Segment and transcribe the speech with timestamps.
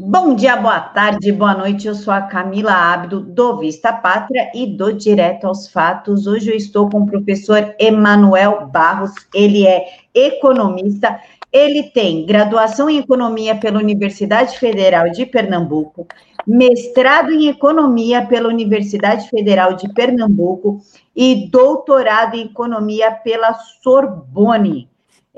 [0.00, 1.88] Bom dia, boa tarde, boa noite.
[1.88, 6.24] Eu sou a Camila Abdo, do Vista Pátria e do Direto aos Fatos.
[6.24, 11.20] Hoje eu estou com o professor Emanuel Barros, ele é economista,
[11.52, 16.06] ele tem graduação em economia pela Universidade Federal de Pernambuco,
[16.46, 20.80] mestrado em economia pela Universidade Federal de Pernambuco
[21.14, 23.52] e doutorado em economia pela
[23.82, 24.88] Sorbonne.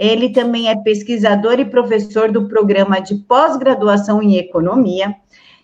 [0.01, 5.15] Ele também é pesquisador e professor do programa de pós-graduação em economia,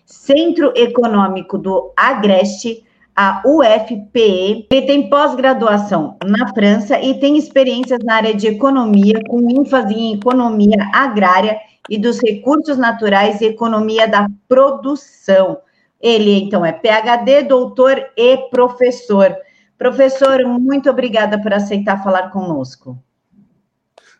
[0.05, 4.67] Centro Econômico do Agreste, a UFPE.
[4.69, 10.13] Ele tem pós-graduação na França e tem experiências na área de economia, com ênfase em
[10.13, 15.57] economia agrária e dos recursos naturais e economia da produção.
[15.99, 19.35] Ele, então, é PhD, doutor e professor.
[19.79, 23.01] Professor, muito obrigada por aceitar falar conosco.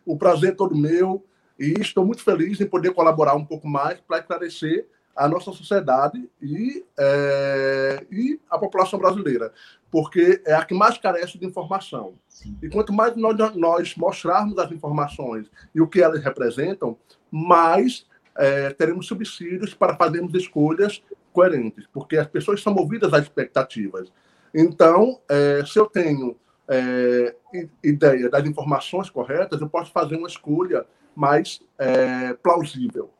[0.08, 1.22] O prazer é todo meu
[1.58, 6.30] e estou muito feliz em poder colaborar um pouco mais para esclarecer a nossa sociedade
[6.40, 9.52] e, é, e a população brasileira,
[9.90, 12.14] porque é a que mais carece de informação.
[12.62, 16.96] E quanto mais nós, nós mostrarmos as informações e o que elas representam,
[17.30, 21.02] mais é, teremos subsídios para fazermos escolhas
[21.34, 24.10] coerentes, porque as pessoas são movidas às expectativas.
[24.54, 26.34] Então, é, se eu tenho
[26.68, 27.34] é,
[27.82, 30.84] ideia das informações corretas, eu posso fazer uma escolha
[31.16, 33.10] mais é, plausível.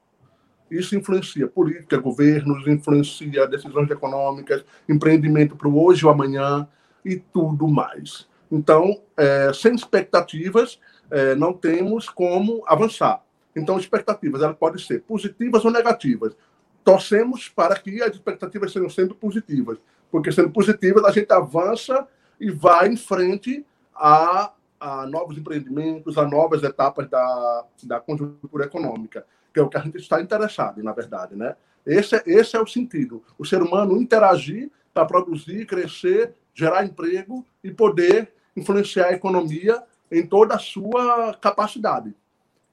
[0.70, 6.68] Isso influencia política, governos, influencia decisões econômicas, empreendimento para o hoje ou amanhã
[7.04, 8.28] e tudo mais.
[8.52, 10.78] Então, é, sem expectativas,
[11.10, 13.22] é, não temos como avançar.
[13.56, 16.36] Então, expectativas elas podem ser positivas ou negativas.
[16.84, 19.78] Torcemos para que as expectativas sejam sempre positivas,
[20.10, 22.06] porque sendo positivas a gente avança
[22.40, 29.26] e vai em frente a, a novos empreendimentos, a novas etapas da, da conjuntura econômica,
[29.52, 31.56] que é o que a gente está interessado, na verdade, né?
[31.84, 33.22] Esse é, esse é o sentido.
[33.38, 40.26] O ser humano interagir para produzir, crescer, gerar emprego e poder influenciar a economia em
[40.26, 42.14] toda a sua capacidade,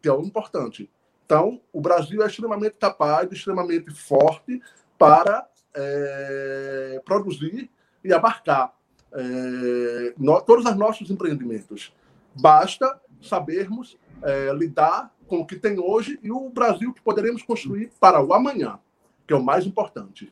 [0.01, 0.89] que é o importante.
[1.25, 4.61] Então, o Brasil é extremamente capaz, extremamente forte
[4.97, 7.69] para é, produzir
[8.03, 8.73] e abarcar
[9.15, 11.93] é, no, todos os nossos empreendimentos.
[12.35, 17.91] Basta sabermos é, lidar com o que tem hoje e o Brasil que poderemos construir
[17.99, 18.77] para o amanhã,
[19.25, 20.31] que é o mais importante.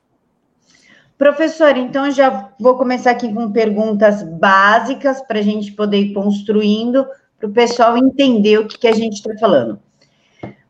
[1.18, 7.06] Professor, então já vou começar aqui com perguntas básicas para a gente poder ir construindo,
[7.40, 9.80] para o pessoal entender o que, que a gente está falando.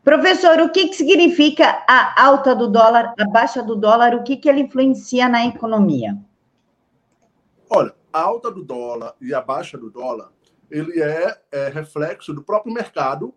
[0.04, 4.36] Professor, o que, que significa a alta do dólar, a baixa do dólar, o que,
[4.36, 6.16] que ele influencia na economia?
[7.70, 10.30] Olha, a alta do dólar e a baixa do dólar,
[10.70, 13.34] ele é, é reflexo do próprio mercado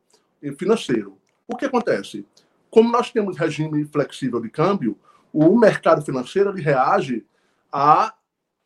[0.60, 1.18] financeiro.
[1.48, 2.24] O que acontece?
[2.70, 4.96] Como nós temos regime flexível de câmbio,
[5.34, 7.26] o mercado financeiro ele reage
[7.72, 8.14] a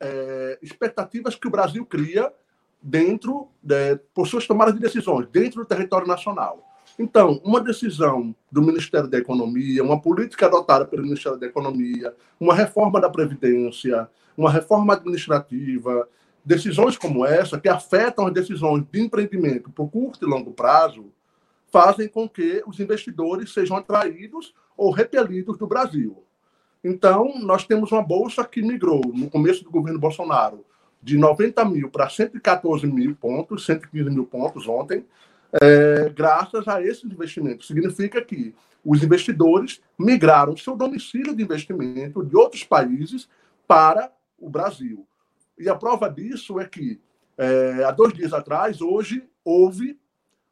[0.01, 2.33] é, expectativas que o Brasil cria
[2.81, 6.67] dentro de, por suas tomadas de decisões dentro do território nacional.
[7.01, 12.53] Então, uma decisão do Ministério da Economia, uma política adotada pelo Ministério da Economia, uma
[12.53, 14.07] reforma da Previdência,
[14.37, 16.07] uma reforma administrativa,
[16.45, 21.11] decisões como essa, que afetam as decisões de empreendimento por curto e longo prazo,
[21.71, 26.23] fazem com que os investidores sejam atraídos ou repelidos do Brasil.
[26.83, 30.63] Então, nós temos uma bolsa que migrou, no começo do governo Bolsonaro,
[31.01, 35.03] de 90 mil para 114 mil pontos, 115 mil pontos ontem,
[35.61, 37.67] é, graças a esses investimentos.
[37.67, 38.53] Significa que
[38.83, 43.27] os investidores migraram seu domicílio de investimento de outros países
[43.67, 45.05] para o Brasil.
[45.57, 46.99] E a prova disso é que,
[47.37, 49.99] é, há dois dias atrás, hoje, houve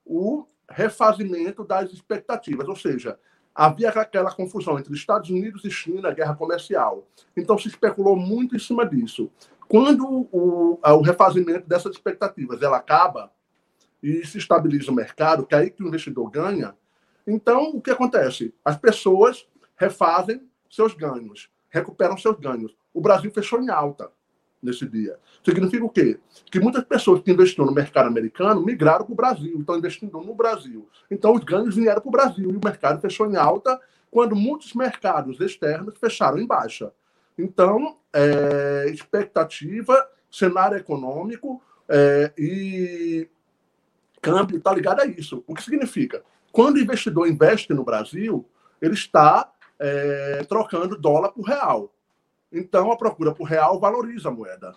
[0.06, 3.18] o refazimento das expectativas, ou seja,
[3.54, 7.08] havia aquela confusão entre Estados Unidos e China, guerra comercial.
[7.36, 9.31] Então se especulou muito em cima disso.
[9.68, 13.31] Quando o, o refazimento dessas expectativas ela acaba
[14.02, 16.76] e se estabiliza o mercado, que é aí que o investidor ganha,
[17.26, 18.54] então o que acontece?
[18.64, 22.75] As pessoas refazem seus ganhos, recuperam seus ganhos.
[22.94, 24.12] O Brasil fechou em alta
[24.62, 25.18] nesse dia.
[25.44, 26.19] Significa o quê?
[26.51, 30.36] Que muitas pessoas que investiram no mercado americano migraram para o Brasil, estão investindo no
[30.36, 30.88] Brasil.
[31.10, 33.80] Então, os ganhos vieram para o Brasil e o mercado fechou em alta
[34.12, 36.92] quando muitos mercados externos fecharam em baixa.
[37.38, 43.30] Então, é, expectativa, cenário econômico é, e
[44.21, 45.44] câmbio está ligado a isso.
[45.48, 46.24] O que significa?
[46.51, 48.45] Quando o investidor investe no Brasil,
[48.81, 51.94] ele está é, trocando dólar por real.
[52.51, 54.75] Então, a procura por real valoriza a moeda.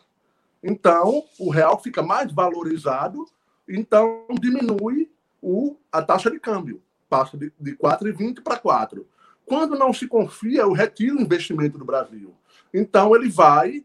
[0.62, 3.26] Então, o real fica mais valorizado,
[3.68, 5.10] então diminui
[5.40, 6.82] o, a taxa de câmbio.
[7.08, 9.06] Passa de, de 4,20 para 4.
[9.44, 12.34] Quando não se confia, eu retiro o investimento do Brasil.
[12.72, 13.84] Então, ele vai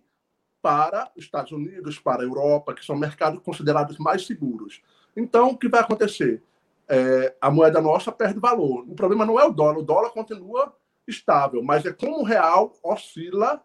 [0.62, 4.82] para os Estados Unidos, para Europa, que são mercados considerados mais seguros.
[5.18, 6.44] Então, o que vai acontecer?
[6.88, 8.86] É, a moeda nossa perde valor.
[8.88, 10.72] O problema não é o dólar, o dólar continua
[11.08, 13.64] estável, mas é como o real oscila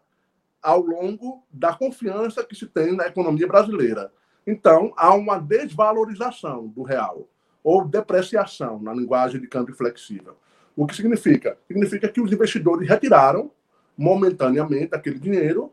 [0.59, 4.11] ao longo da confiança que se tem na economia brasileira.
[4.47, 7.27] Então, há uma desvalorização do real,
[7.63, 10.35] ou depreciação, na linguagem de câmbio flexível.
[10.75, 11.57] O que significa?
[11.67, 13.51] Significa que os investidores retiraram
[13.95, 15.71] momentaneamente aquele dinheiro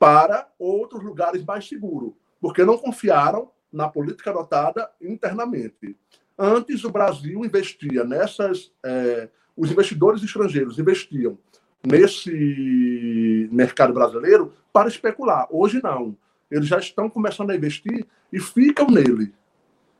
[0.00, 5.96] para outros lugares mais seguros, porque não confiaram na política adotada internamente.
[6.38, 8.72] Antes, o Brasil investia nessas.
[8.84, 11.38] É, os investidores estrangeiros investiam
[11.86, 15.46] nesse mercado brasileiro para especular.
[15.50, 16.16] Hoje, não.
[16.50, 19.32] Eles já estão começando a investir e ficam nele.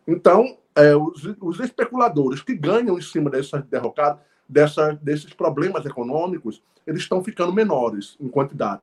[0.06, 6.62] Então, é, os, os, especuladores que ganham em cima dessas derrocadas, dessa, desses problemas econômicos,
[6.86, 8.82] eles estão ficando menores em quantidade.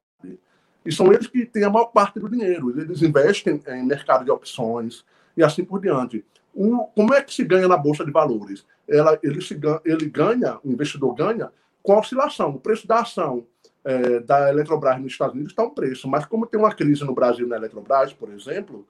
[0.86, 2.80] E são eles que têm a maior parte do dinheiro.
[2.80, 5.04] Eles investem em mercado de opções
[5.36, 6.26] e assim por diante.
[6.56, 8.66] Um, como é que se ganha na Bolsa de Valores?
[8.88, 11.52] Ela, ele, se, ele ganha, o investidor ganha
[11.84, 12.52] com a oscilação.
[12.52, 13.46] O preço da ação
[13.84, 17.14] é, da Eletrobras nos Estados Unidos está um preço, mas como tem uma crise no
[17.14, 18.86] Brasil na Eletrobras, por exemplo,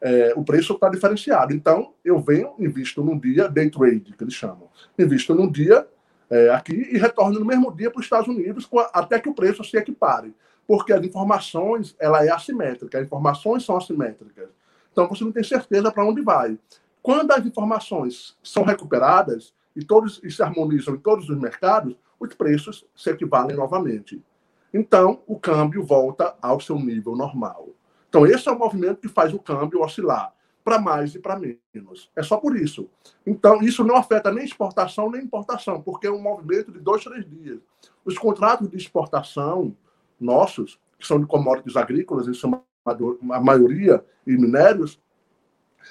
[0.00, 1.54] é, o preço está diferenciado.
[1.54, 4.68] Então, eu venho, invisto num dia, day trade, que eles chamam.
[4.98, 5.86] Invisto num dia
[6.28, 9.34] é, aqui e retorno no mesmo dia para os Estados Unidos a, até que o
[9.34, 10.34] preço se equipare.
[10.66, 14.48] Porque as informações, ela é assimétrica, as informações são assimétricas.
[14.92, 16.58] Então, você não tem certeza para onde vai.
[17.02, 22.34] Quando as informações são recuperadas e todos e se harmonizam em todos os mercados, os
[22.34, 24.20] preços se equivalem novamente.
[24.72, 27.68] Então, o câmbio volta ao seu nível normal.
[28.08, 30.32] Então, esse é o movimento que faz o câmbio oscilar
[30.64, 32.10] para mais e para menos.
[32.16, 32.90] É só por isso.
[33.24, 37.24] Então, isso não afeta nem exportação nem importação, porque é um movimento de dois, três
[37.24, 37.60] dias.
[38.04, 39.76] Os contratos de exportação
[40.20, 42.62] nossos, que são de commodities agrícolas, em sua
[43.22, 45.00] maioria, e minérios,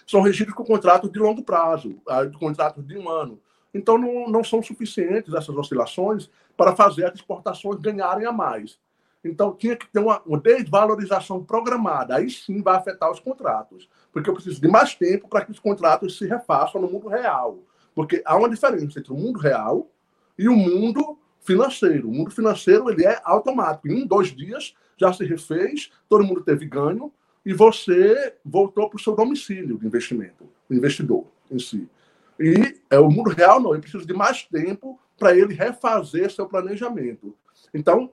[0.05, 3.39] são regidos com contratos de longo prazo, ah, contratos de um ano.
[3.73, 8.79] Então, não, não são suficientes essas oscilações para fazer as exportações ganharem a mais.
[9.23, 12.15] Então, tinha que ter uma, uma, desvalorização programada.
[12.15, 13.89] Aí sim vai afetar os contratos.
[14.13, 17.59] Porque eu preciso de mais tempo para que os contratos se refaçam no mundo real.
[17.93, 19.89] Porque há uma diferença entre o mundo real
[20.37, 22.09] e o mundo financeiro.
[22.09, 23.87] O mundo financeiro ele é automático.
[23.87, 27.11] Em um, dois dias já se refez, todo mundo teve ganho
[27.45, 31.87] e você voltou para o seu domicílio de investimento, o investidor em si.
[32.39, 36.47] E é, o mundo real não, ele precisa de mais tempo para ele refazer seu
[36.47, 37.35] planejamento.
[37.73, 38.11] Então,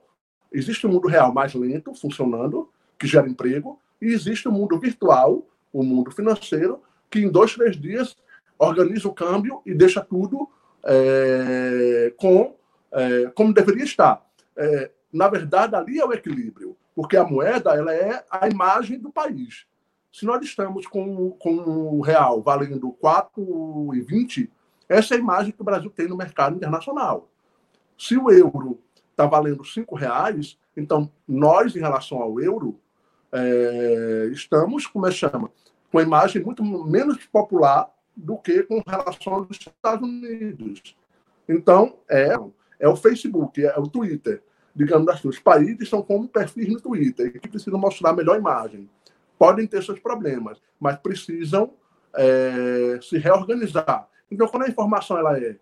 [0.51, 4.53] existe o um mundo real mais lento, funcionando, que gera emprego, e existe o um
[4.53, 8.15] mundo virtual, o mundo financeiro, que em dois, três dias
[8.57, 10.47] organiza o câmbio e deixa tudo
[10.85, 12.55] é, com
[12.93, 14.25] é, como deveria estar.
[14.55, 19.11] É, na verdade, ali é o equilíbrio, porque a moeda ela é a imagem do
[19.11, 19.65] país.
[20.11, 24.49] Se nós estamos com, com o real valendo 4,20,
[24.87, 27.29] essa é a imagem que o Brasil tem no mercado internacional.
[27.97, 28.79] Se o euro
[29.09, 32.79] está valendo cinco reais, então nós, em relação ao euro,
[33.31, 35.49] é, estamos, como é chama,
[35.91, 40.95] com a imagem muito menos popular do que com relação aos Estados Unidos.
[41.49, 42.35] Então, é,
[42.79, 44.41] é o Facebook, é o Twitter.
[44.75, 48.89] Digamos assim, os países são como perfis no Twitter, que precisam mostrar a melhor imagem
[49.43, 51.73] podem ter seus problemas, mas precisam
[52.15, 54.07] é, se reorganizar.
[54.31, 55.57] Então, quando a informação ela é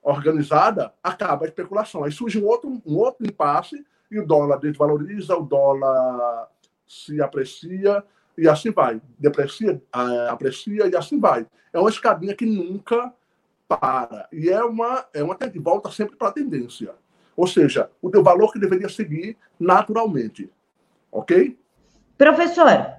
[0.00, 2.04] organizada, acaba a especulação.
[2.04, 6.48] Aí surge um outro, um outro impasse e o dólar desvaloriza, o dólar
[6.86, 8.04] se aprecia
[8.38, 9.02] e assim vai.
[9.18, 9.82] Deprecia,
[10.30, 11.46] aprecia e assim vai.
[11.72, 13.12] É uma escadinha que nunca
[13.68, 14.28] para.
[14.32, 16.94] E é uma, é uma volta sempre para a tendência.
[17.36, 20.50] Ou seja, o teu valor que deveria seguir naturalmente.
[21.12, 21.58] Ok?
[22.16, 22.96] Professor,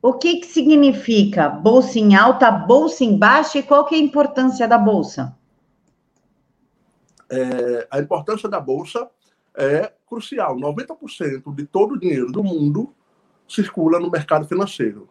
[0.00, 4.02] o que, que significa bolsa em alta, bolsa em baixa e qual que é a
[4.02, 5.36] importância da bolsa?
[7.30, 9.08] É, a importância da bolsa
[9.56, 10.56] é crucial.
[10.56, 12.94] 90% de todo o dinheiro do mundo
[13.48, 15.08] circula no mercado financeiro.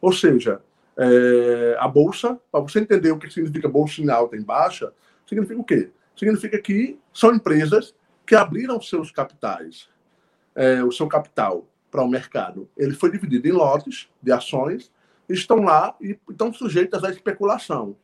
[0.00, 0.60] Ou seja,
[0.96, 4.92] é, a bolsa, para você entender o que significa bolsa em alta e em baixa,
[5.26, 5.90] significa o quê?
[6.16, 7.94] Significa que são empresas
[8.26, 9.88] que abriram seus capitais,
[10.54, 12.68] é, o seu capital para o mercado.
[12.76, 14.90] Ele foi dividido em lotes de ações,
[15.28, 17.96] estão lá e estão sujeitas à especulação.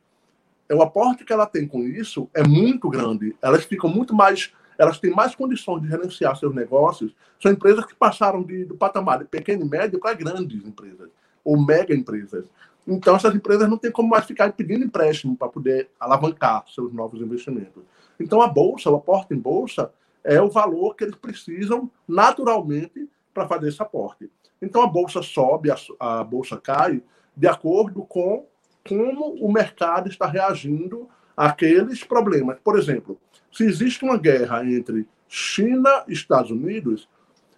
[0.67, 3.35] É, o aporte que ela tem com isso é muito grande.
[3.41, 7.13] Elas ficam muito mais, elas têm mais condições de gerenciar seus negócios.
[7.41, 11.09] São empresas que passaram de, do patamar de pequena e média para grandes empresas
[11.43, 12.45] ou mega empresas.
[12.87, 17.21] Então, essas empresas não têm como mais ficar pedindo empréstimo para poder alavancar seus novos
[17.21, 17.83] investimentos.
[18.19, 19.91] Então, a bolsa, o aporte em bolsa,
[20.23, 24.29] é o valor que eles precisam naturalmente para fazer esse aporte.
[24.61, 27.01] Então, a bolsa sobe, a, a bolsa cai,
[27.35, 28.45] de acordo com
[28.87, 32.57] como o mercado está reagindo àqueles problemas.
[32.63, 33.19] Por exemplo,
[33.51, 37.07] se existe uma guerra entre China e Estados Unidos,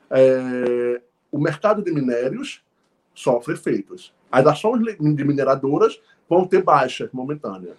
[0.09, 1.01] é,
[1.31, 2.62] o mercado de minérios
[3.13, 4.13] sofre efeitos.
[4.31, 7.77] As ações de mineradoras vão ter baixas momentâneas.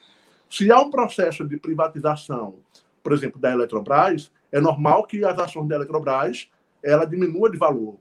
[0.49, 2.57] Se há um processo de privatização,
[3.03, 6.49] por exemplo, da Eletrobras, é normal que as ações da Eletrobras
[6.83, 7.97] ela diminua de valor.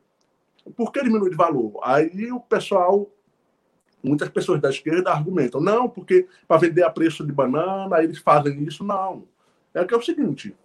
[0.76, 1.80] Por que diminui de valor?
[1.84, 3.10] Aí o pessoal,
[4.04, 8.64] muitas pessoas da esquerda argumentam, não, porque para vender a preço de banana, eles fazem
[8.64, 8.84] isso.
[8.84, 9.24] Não.
[9.74, 10.56] É que é o seguinte,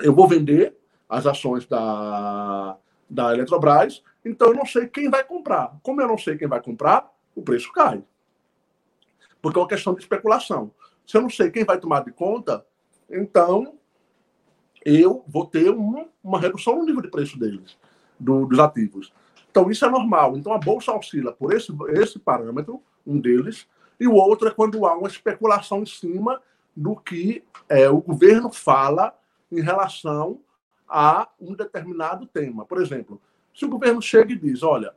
[0.00, 0.76] eu vou vender
[1.08, 2.76] as ações da,
[3.08, 5.76] da Eletrobras, então eu não sei quem vai comprar.
[5.82, 8.02] Como eu não sei quem vai comprar, o preço cai.
[9.42, 10.72] Porque é uma questão de especulação.
[11.06, 12.64] Se eu não sei quem vai tomar de conta,
[13.10, 13.78] então
[14.84, 17.76] eu vou ter uma, uma redução no nível de preço deles,
[18.18, 19.12] do, dos ativos.
[19.50, 20.36] Então isso é normal.
[20.36, 23.68] Então a bolsa oscila por esse, esse parâmetro, um deles,
[24.00, 26.40] e o outro é quando há uma especulação em cima
[26.74, 29.16] do que é, o governo fala
[29.52, 30.40] em relação
[30.88, 32.64] a um determinado tema.
[32.64, 33.20] Por exemplo,
[33.54, 34.92] se o governo chega e diz, olha,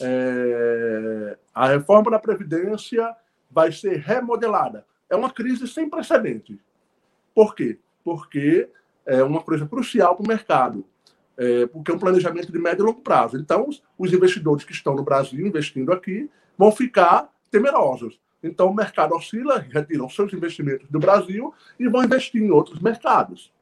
[0.00, 3.14] é, a reforma da Previdência
[3.50, 4.84] vai ser remodelada.
[5.08, 6.60] É uma crise sem precedente.
[7.34, 7.78] Por quê?
[8.04, 8.68] Porque
[9.06, 10.84] é uma coisa crucial para o mercado,
[11.36, 13.36] é, porque é um planejamento de médio e longo prazo.
[13.36, 18.20] Então, os investidores que estão no Brasil investindo aqui vão ficar temerosos.
[18.42, 23.52] Então, o mercado oscila, retiram seus investimentos do Brasil e vão investir em outros mercados.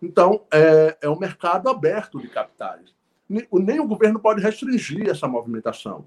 [0.00, 2.94] Então, é, é um mercado aberto de capitais.
[3.28, 6.06] Nem o governo pode restringir essa movimentação.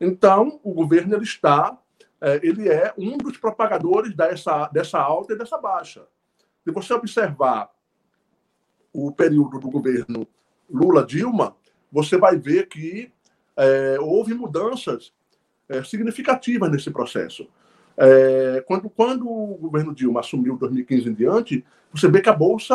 [0.00, 1.78] Então, o governo ele está,
[2.20, 6.06] é, ele é um dos propagadores dessa, dessa alta e dessa baixa.
[6.64, 7.70] Se você observar
[8.92, 10.26] o período do governo
[10.68, 11.56] Lula-Dilma,
[11.90, 13.12] você vai ver que
[13.56, 15.12] é, houve mudanças
[15.68, 17.48] é, significativas nesse processo.
[18.04, 22.74] É, quando, quando o governo Dilma assumiu 2015 em diante, você vê que a Bolsa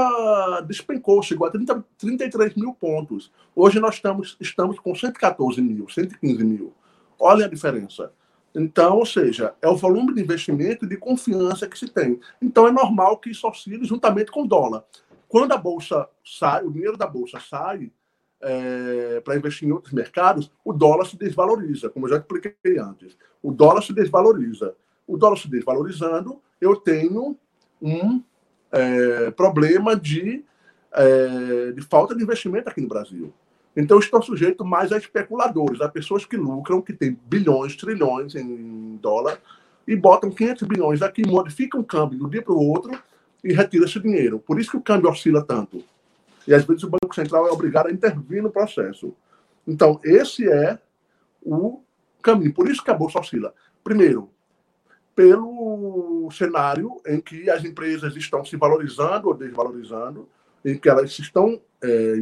[0.65, 3.29] despencou, chegou a 30, 33 mil pontos.
[3.53, 6.73] Hoje nós estamos, estamos com 114 mil, 115 mil.
[7.19, 8.13] Olha a diferença.
[8.55, 12.21] Então, ou seja, é o volume de investimento e de confiança que se tem.
[12.41, 14.85] Então, é normal que isso oscile juntamente com o dólar.
[15.27, 17.91] Quando a bolsa sai, o dinheiro da bolsa sai
[18.39, 23.17] é, para investir em outros mercados, o dólar se desvaloriza, como eu já expliquei antes.
[23.43, 24.73] O dólar se desvaloriza.
[25.07, 27.37] O dólar se desvalorizando, eu tenho
[27.81, 28.21] um
[28.71, 30.43] é, problema de,
[30.91, 33.33] é, de falta de investimento aqui no Brasil.
[33.75, 38.97] Então, estou sujeito mais a especuladores, a pessoas que lucram, que têm bilhões, trilhões em
[39.01, 39.39] dólar,
[39.87, 42.91] e botam 500 bilhões aqui, modificam o câmbio de um dia para o outro
[43.43, 44.39] e retira esse dinheiro.
[44.39, 45.83] Por isso que o câmbio oscila tanto.
[46.47, 49.13] E às vezes o Banco Central é obrigado a intervir no processo.
[49.65, 50.79] Então, esse é
[51.41, 51.81] o
[52.21, 52.53] caminho.
[52.53, 53.53] Por isso que a Bolsa oscila.
[53.83, 54.29] Primeiro,
[55.17, 60.29] pelo cenário em que as empresas estão se valorizando ou desvalorizando,
[60.63, 62.13] em que elas estão é,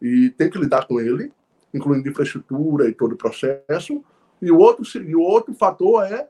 [0.00, 1.32] e tem que lidar com ele,
[1.74, 4.04] incluindo infraestrutura e todo o processo.
[4.40, 6.28] E o outro, e o outro fator é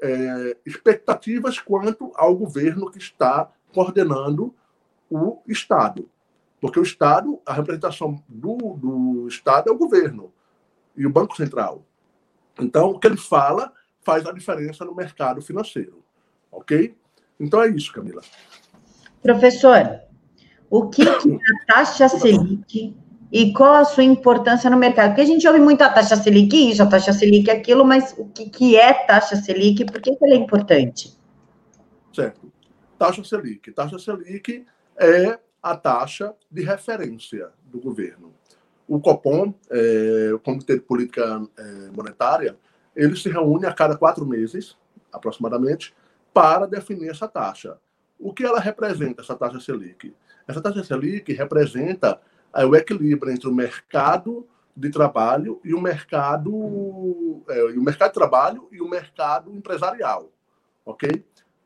[0.00, 4.54] é, expectativas quanto ao governo que está coordenando
[5.10, 6.08] o Estado.
[6.60, 10.32] Porque o Estado, a representação do, do Estado é o governo
[10.96, 11.84] e o Banco Central.
[12.60, 13.72] Então, o que ele fala
[14.06, 16.00] faz a diferença no mercado financeiro.
[16.52, 16.96] Ok?
[17.40, 18.22] Então é isso, Camila.
[19.20, 20.00] Professor,
[20.70, 22.96] o que, que a taxa Selic
[23.32, 25.08] e qual a sua importância no mercado?
[25.08, 28.26] Porque a gente ouve muito a taxa Selic isso, a taxa Selic aquilo, mas o
[28.26, 31.18] que, que é taxa Selic e por que, que ela é importante?
[32.14, 32.52] Certo.
[32.96, 33.72] Taxa Selic.
[33.72, 34.64] Taxa Selic
[34.96, 38.32] é a taxa de referência do governo.
[38.86, 42.56] O COPOM, é, o Comitê de Política é, Monetária,
[42.96, 44.76] ele se reúne a cada quatro meses,
[45.12, 45.94] aproximadamente,
[46.32, 47.78] para definir essa taxa.
[48.18, 50.14] O que ela representa, essa taxa Selic?
[50.48, 52.20] Essa taxa Selic representa
[52.54, 58.14] é o equilíbrio entre o mercado de trabalho e o mercado é, o mercado de
[58.14, 60.30] trabalho e o mercado empresarial,
[60.84, 61.24] ok?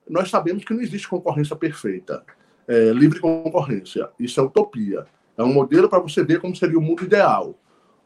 [0.08, 2.24] Nós sabemos que não existe concorrência perfeita,
[2.66, 4.10] é, livre concorrência.
[4.18, 5.06] Isso é utopia.
[5.36, 7.54] É um modelo para você ver como seria o mundo ideal.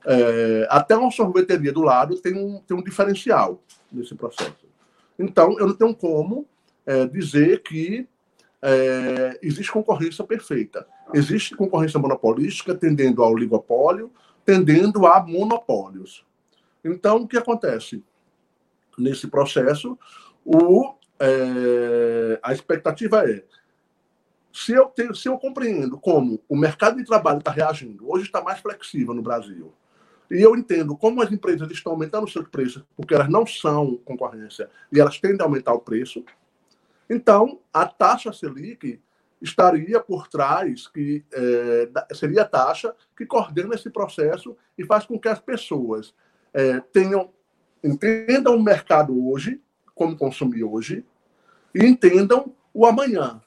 [0.07, 4.67] É, até uma sorveteria do lado tem um, tem um diferencial nesse processo.
[5.19, 6.47] Então, eu não tenho como
[6.85, 8.07] é, dizer que
[8.61, 10.87] é, existe concorrência perfeita.
[11.13, 14.11] Existe concorrência monopolística tendendo ao oligopólio,
[14.45, 16.25] tendendo a monopólios.
[16.85, 18.03] Então, o que acontece?
[18.99, 19.99] nesse processo,
[20.45, 23.45] o, é, a expectativa é
[24.53, 28.41] se eu, tenho, se eu compreendo como o mercado de trabalho está reagindo, hoje está
[28.41, 29.73] mais flexível no Brasil,
[30.31, 34.71] e eu entendo como as empresas estão aumentando seus preços, porque elas não são concorrência
[34.93, 36.25] e elas tendem a aumentar o preço,
[37.09, 39.01] então a taxa Selic
[39.41, 45.19] estaria por trás, que é, seria a taxa que coordena esse processo e faz com
[45.19, 46.15] que as pessoas
[46.53, 47.31] é, tenham
[47.85, 49.61] entendam o mercado hoje,
[49.95, 51.05] como consumir hoje,
[51.75, 53.43] e entendam o amanhã.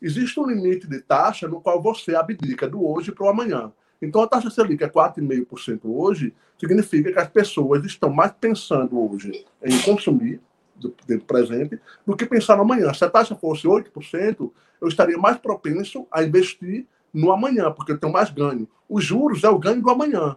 [0.00, 3.72] Existe um limite de taxa no qual você abdica do hoje para o amanhã.
[4.00, 9.44] Então, a taxa Selic é 4,5% hoje, significa que as pessoas estão mais pensando hoje
[9.62, 10.40] em consumir
[10.76, 12.92] do tempo presente do que pensar no amanhã.
[12.94, 14.50] Se a taxa fosse 8%,
[14.80, 18.68] eu estaria mais propenso a investir no amanhã, porque eu tenho mais ganho.
[18.88, 20.36] Os juros é o ganho do amanhã.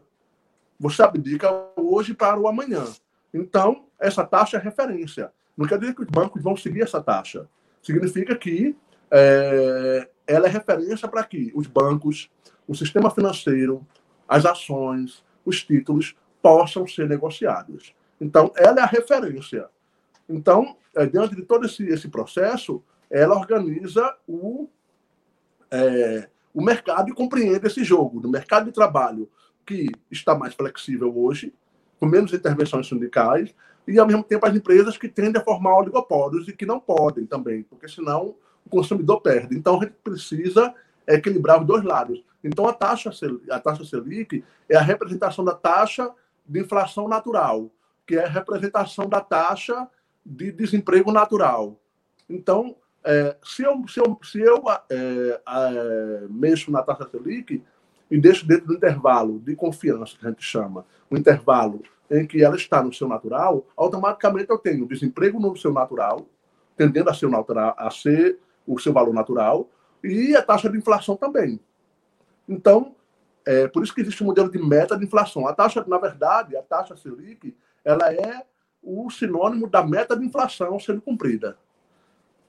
[0.79, 2.83] Você abdica hoje para o amanhã.
[3.33, 5.31] Então, essa taxa é referência.
[5.55, 7.47] Não quer dizer que os bancos vão seguir essa taxa.
[7.83, 8.75] Significa que
[9.11, 12.29] é, ela é referência para que os bancos,
[12.71, 13.85] o sistema financeiro,
[14.25, 17.93] as ações, os títulos possam ser negociados.
[18.19, 19.67] Então, ela é a referência.
[20.29, 24.69] Então, é, diante de todo esse, esse processo, ela organiza o,
[25.69, 29.29] é, o mercado e compreende esse jogo do mercado de trabalho
[29.65, 31.53] que está mais flexível hoje,
[31.99, 33.53] com menos intervenções sindicais,
[33.85, 37.25] e, ao mesmo tempo, as empresas que tendem a formar oligopólios e que não podem
[37.25, 38.33] também, porque senão
[38.65, 39.57] o consumidor perde.
[39.57, 40.73] Então, a gente precisa
[41.07, 42.23] equilibrar os dois lados.
[42.43, 43.11] Então, a taxa,
[43.49, 46.11] a taxa Selic é a representação da taxa
[46.45, 47.69] de inflação natural,
[48.05, 49.87] que é a representação da taxa
[50.25, 51.79] de desemprego natural.
[52.29, 57.63] Então, é, se eu, se eu, se eu é, é, mexo na taxa Selic,
[58.11, 62.43] e deixo dentro do intervalo de confiança, que a gente chama, o intervalo em que
[62.43, 66.27] ela está no seu natural, automaticamente eu tenho desemprego no seu natural,
[66.75, 69.69] tendendo a ser, natural, a ser o seu valor natural,
[70.03, 71.59] e a taxa de inflação também.
[72.47, 72.95] Então,
[73.45, 75.47] é por isso que existe um modelo de meta de inflação.
[75.47, 78.43] A taxa, na verdade, a taxa Selic, ela é
[78.83, 81.57] o sinônimo da meta de inflação sendo cumprida,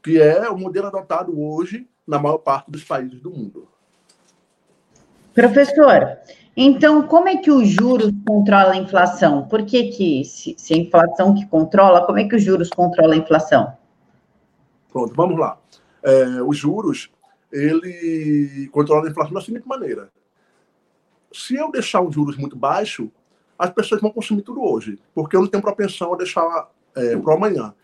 [0.02, 3.68] que é o modelo adotado hoje na maior parte dos países do mundo.
[5.34, 6.18] Professor,
[6.56, 9.46] então como é que os juros controla a inflação?
[9.48, 13.14] Por que, que se, se a inflação que controla, como é que os juros controla
[13.14, 13.72] a inflação?
[14.90, 15.58] Pronto, vamos lá.
[16.02, 17.10] É, os juros,
[17.52, 20.10] ele controla a inflação da seguinte maneira.
[21.32, 23.10] Se eu deixar os juros muito baixo,
[23.58, 27.34] as pessoas vão consumir tudo hoje, porque eu não tenho propensão a deixar é, para
[27.34, 27.74] amanhã.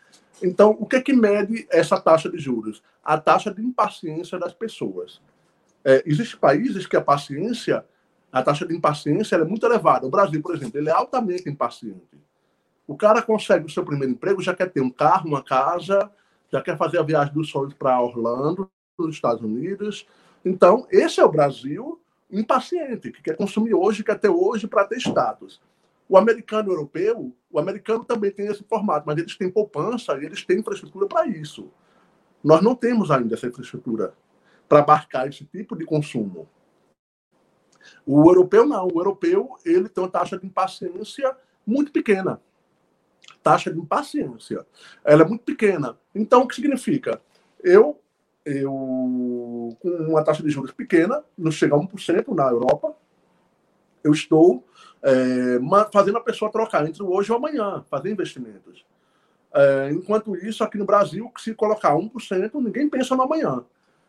[0.42, 2.82] Então, o que é que mede essa taxa de juros?
[3.04, 5.20] A taxa de impaciência das pessoas.
[5.84, 7.84] É, Existem países que a paciência,
[8.32, 10.06] a taxa de impaciência é muito elevada.
[10.06, 12.18] O Brasil, por exemplo, ele é altamente impaciente.
[12.86, 16.10] O cara consegue o seu primeiro emprego, já quer ter um carro, uma casa,
[16.50, 18.70] já quer fazer a viagem dos sonhos para Orlando,
[19.06, 20.06] nos Estados Unidos.
[20.44, 24.98] Então, esse é o Brasil impaciente, que quer consumir hoje, quer ter hoje para ter
[24.98, 25.60] status.
[26.08, 30.44] O americano europeu, o americano também tem esse formato, mas eles têm poupança e eles
[30.44, 31.70] têm infraestrutura para isso.
[32.42, 34.14] Nós não temos ainda essa infraestrutura
[34.68, 36.48] para abarcar esse tipo de consumo.
[38.06, 38.86] O europeu não.
[38.86, 41.34] O europeu ele tem uma taxa de impaciência
[41.66, 42.40] muito pequena.
[43.42, 44.66] Taxa de impaciência.
[45.04, 45.98] Ela é muito pequena.
[46.14, 47.20] Então, o que significa?
[47.62, 48.00] Eu,
[48.56, 52.94] eu com uma taxa de juros pequena, não chega a 1% na Europa,
[54.02, 54.64] eu estou
[55.02, 55.58] é,
[55.92, 58.84] fazendo a pessoa trocar entre hoje e amanhã, fazer investimentos.
[59.52, 63.64] É, enquanto isso, aqui no Brasil, se colocar 1%, ninguém pensa no amanhã.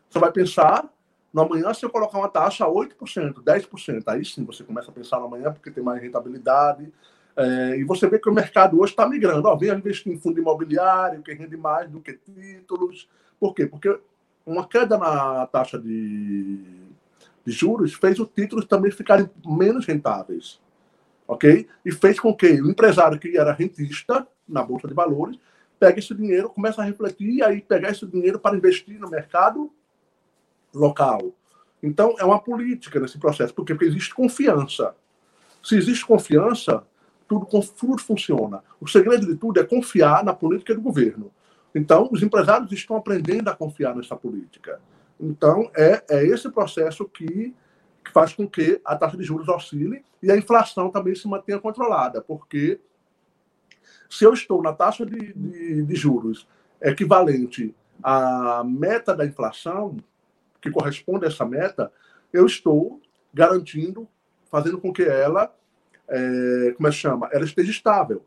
[0.08, 0.88] Você vai pensar
[1.32, 5.18] no amanhã, se eu colocar uma taxa 8%, 10%, aí sim você começa a pensar
[5.20, 6.92] no amanhã porque tem mais rentabilidade.
[7.36, 9.48] É, e você vê que o mercado hoje está migrando.
[9.48, 13.08] Ó, vem investir em fundo imobiliário, que rende mais do que títulos.
[13.38, 13.66] Por quê?
[13.66, 13.98] Porque
[14.50, 16.58] uma queda na taxa de,
[17.44, 20.60] de juros fez os títulos também ficarem menos rentáveis.
[21.26, 21.68] Ok?
[21.84, 25.38] E fez com que o empresário que era rentista na Bolsa de Valores
[25.78, 29.72] pegue esse dinheiro, comece a refletir e aí pegar esse dinheiro para investir no mercado
[30.74, 31.32] local.
[31.82, 34.94] Então, é uma política nesse processo, porque, porque existe confiança.
[35.62, 36.84] Se existe confiança,
[37.26, 37.46] tudo,
[37.78, 38.62] tudo funciona.
[38.80, 41.32] O segredo de tudo é confiar na política do governo.
[41.74, 44.80] Então, os empresários estão aprendendo a confiar nessa política.
[45.18, 47.54] Então, é, é esse processo que,
[48.04, 51.60] que faz com que a taxa de juros oscile e a inflação também se mantenha
[51.60, 52.80] controlada, porque
[54.08, 56.48] se eu estou na taxa de, de, de juros
[56.80, 59.96] equivalente à meta da inflação,
[60.60, 61.92] que corresponde a essa meta,
[62.32, 63.00] eu estou
[63.32, 64.08] garantindo,
[64.50, 65.54] fazendo com que ela,
[66.08, 68.24] é, como é que chama, ela esteja estável.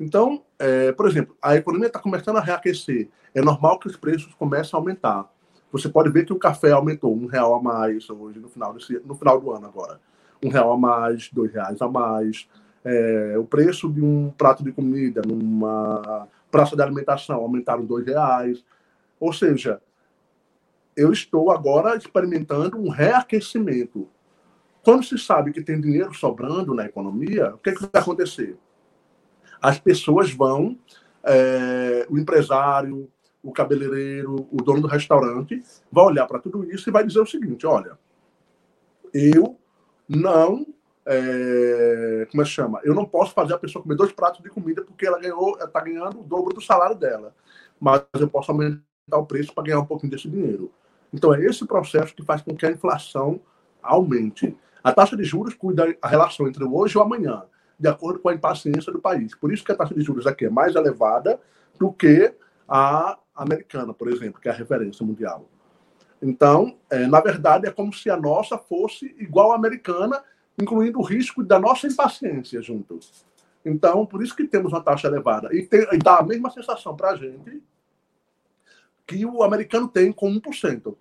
[0.00, 3.10] Então, é, por exemplo, a economia está começando a reaquecer.
[3.34, 5.30] É normal que os preços comecem a aumentar.
[5.70, 8.98] Você pode ver que o café aumentou um real a mais hoje, no final, desse,
[9.04, 10.00] no final do ano agora.
[10.42, 12.48] Um real a mais, dois reais a mais.
[12.82, 18.64] É, o preço de um prato de comida numa praça de alimentação aumentaram dois reais.
[19.20, 19.82] Ou seja,
[20.96, 24.08] eu estou agora experimentando um reaquecimento.
[24.82, 28.56] Quando se sabe que tem dinheiro sobrando na economia, o que, é que vai acontecer?
[29.60, 30.78] As pessoas vão,
[31.24, 33.10] é, o empresário,
[33.42, 37.26] o cabeleireiro, o dono do restaurante, vai olhar para tudo isso e vai dizer o
[37.26, 37.98] seguinte: olha,
[39.12, 39.56] eu
[40.08, 40.66] não.
[41.06, 42.80] É, como é que chama?
[42.84, 45.80] Eu não posso fazer a pessoa comer dois pratos de comida porque ela ganhou, está
[45.80, 47.34] ganhando o dobro do salário dela.
[47.80, 50.70] Mas eu posso aumentar o preço para ganhar um pouquinho desse dinheiro.
[51.12, 53.40] Então, é esse processo que faz com que a inflação
[53.82, 54.56] aumente.
[54.84, 57.42] A taxa de juros cuida a relação entre o hoje e o amanhã,
[57.80, 59.34] de acordo com a impaciência do país.
[59.34, 61.40] Por isso que a taxa de juros aqui é mais elevada
[61.78, 62.32] do que
[62.68, 65.48] a americana, por exemplo, que é a referência mundial.
[66.20, 70.22] Então, é, na verdade, é como se a nossa fosse igual à americana,
[70.60, 73.24] incluindo o risco da nossa impaciência juntos.
[73.64, 75.48] Então, por isso que temos uma taxa elevada.
[75.54, 77.62] E, tem, e dá a mesma sensação para a gente
[79.06, 80.94] que o americano tem com 1%.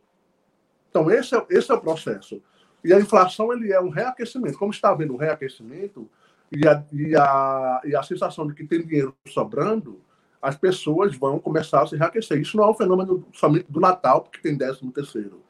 [0.89, 2.41] Então, esse é, esse é o processo.
[2.83, 4.57] E a inflação ele é um reaquecimento.
[4.57, 6.09] Como está havendo um reaquecimento
[6.51, 10.01] e a, e, a, e a sensação de que tem dinheiro sobrando,
[10.41, 12.39] as pessoas vão começar a se reaquecer.
[12.39, 15.41] Isso não é um fenômeno somente do Natal, porque tem 13 terceiro.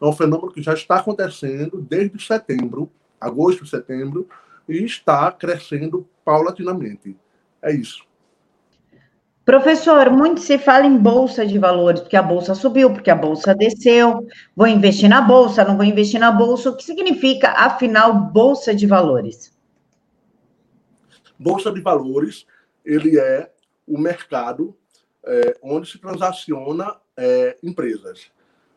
[0.00, 2.90] É um fenômeno que já está acontecendo desde setembro,
[3.20, 4.28] agosto, setembro,
[4.68, 7.16] e está crescendo paulatinamente.
[7.62, 8.04] É isso.
[9.44, 13.54] Professor, muito se fala em bolsa de valores, porque a bolsa subiu, porque a bolsa
[13.54, 14.26] desceu.
[14.56, 16.70] Vou investir na bolsa, não vou investir na bolsa.
[16.70, 19.53] O que significa, afinal, bolsa de valores?
[21.44, 22.46] Bolsa de valores,
[22.82, 23.52] ele é
[23.86, 24.74] o mercado
[25.22, 28.32] é, onde se transaciona é, empresas.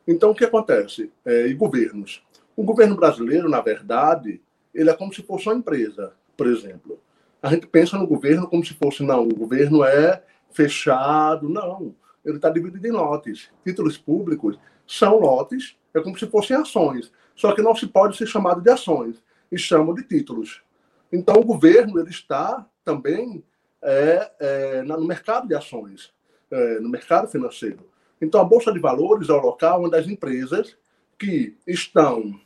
[0.05, 1.09] Então, o que acontece?
[1.23, 2.21] É, e governos.
[2.57, 4.41] O governo brasileiro, na verdade,
[4.75, 6.99] ele é como se fosse uma empresa, por exemplo.
[7.41, 11.47] A gente pensa no governo como se fosse, não, o governo é fechado.
[11.47, 13.49] Não, ele está dividido em lotes.
[13.63, 17.13] Títulos públicos são lotes, é como se fossem ações.
[17.33, 20.61] Só que não se pode ser chamado de ações, e chamam de títulos.
[21.11, 23.43] Então, o governo ele está também
[23.81, 26.13] é, é, no mercado de ações,
[26.51, 27.89] é, no mercado financeiro.
[28.21, 30.75] Então, a Bolsa de Valores é o local onde as empresas
[31.17, 32.39] que estão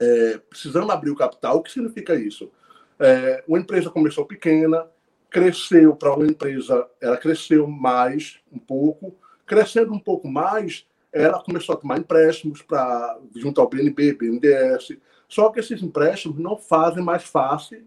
[0.00, 2.50] é, precisando abrir o capital, o que significa isso?
[2.98, 4.86] É, uma empresa começou pequena,
[5.30, 9.14] cresceu para uma empresa, ela cresceu mais um pouco,
[9.46, 14.98] crescendo um pouco mais, ela começou a tomar empréstimos para junto ao BNB, BNDES.
[15.28, 17.84] Só que esses empréstimos não fazem mais fácil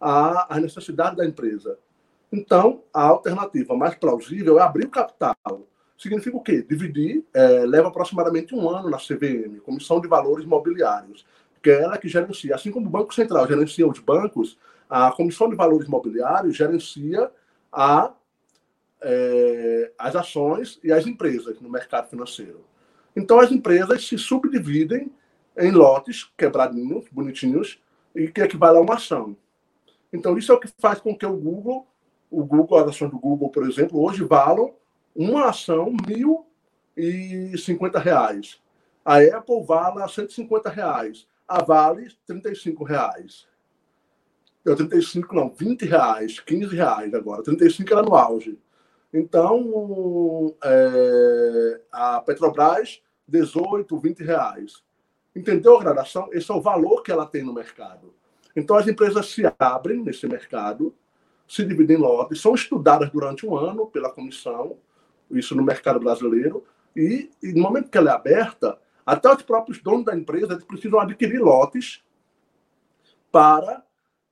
[0.00, 1.78] a, a necessidade da empresa.
[2.30, 5.36] Então, a alternativa mais plausível é abrir o capital.
[5.96, 6.62] Significa o quê?
[6.62, 11.24] Dividir é, leva aproximadamente um ano na CVM, Comissão de Valores Mobiliários,
[11.62, 14.58] que é ela que gerencia, assim como o Banco Central gerencia os bancos,
[14.90, 17.30] a Comissão de Valores Imobiliários gerencia
[17.72, 18.12] a,
[19.00, 22.60] é, as ações e as empresas no mercado financeiro.
[23.14, 25.10] Então, as empresas se subdividem
[25.56, 27.80] em lotes quebradinhos, bonitinhos,
[28.14, 29.36] e que equivale a uma ação.
[30.12, 31.86] Então, isso é o que faz com que o Google,
[32.30, 34.74] o Google, as ações do Google, por exemplo, hoje valam
[35.14, 35.94] uma ação
[36.96, 38.60] 1.050 reais.
[39.04, 41.26] A Apple vale 150 reais.
[41.46, 43.46] A Vale, 35 reais.
[44.64, 47.42] Deu 35, não, 20 reais, 15 reais agora.
[47.42, 48.58] 35 era no auge.
[49.12, 54.82] Então, é, a Petrobras, 18, 20 reais.
[55.34, 56.28] Entendeu a gradação?
[56.32, 58.14] Esse é o valor que ela tem no mercado.
[58.54, 60.94] Então, as empresas se abrem nesse mercado,
[61.48, 64.76] se dividem em lotes, são estudadas durante um ano pela comissão,
[65.30, 66.64] isso no mercado brasileiro,
[66.94, 71.00] e, e no momento que ela é aberta, até os próprios donos da empresa precisam
[71.00, 72.02] adquirir lotes
[73.30, 73.82] para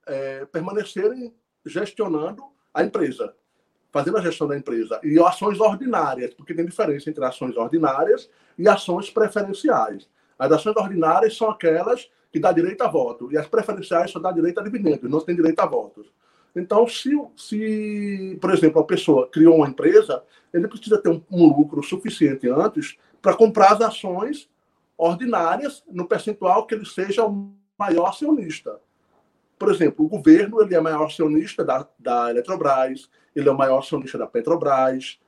[0.07, 1.35] é, permanecerem
[1.65, 3.35] gestionando a empresa,
[3.91, 5.01] fazendo a gestão da empresa.
[5.03, 10.09] E ações ordinárias, porque tem diferença entre ações ordinárias e ações preferenciais.
[10.41, 14.33] As ações ordinárias são aquelas que dá direito a voto, e as preferenciais só dá
[14.33, 16.07] direito a dividendos, não tem direito a votos.
[16.57, 20.23] Então, se, se, por exemplo, a pessoa criou uma empresa,
[20.53, 24.49] ele precisa ter um, um lucro suficiente antes para comprar as ações
[24.97, 28.81] ordinárias no percentual que ele seja o maior acionista.
[29.59, 33.81] Por exemplo, o governo ele é maior acionista da, da Eletrobras, ele é o maior
[33.81, 35.21] acionista da Petrobras.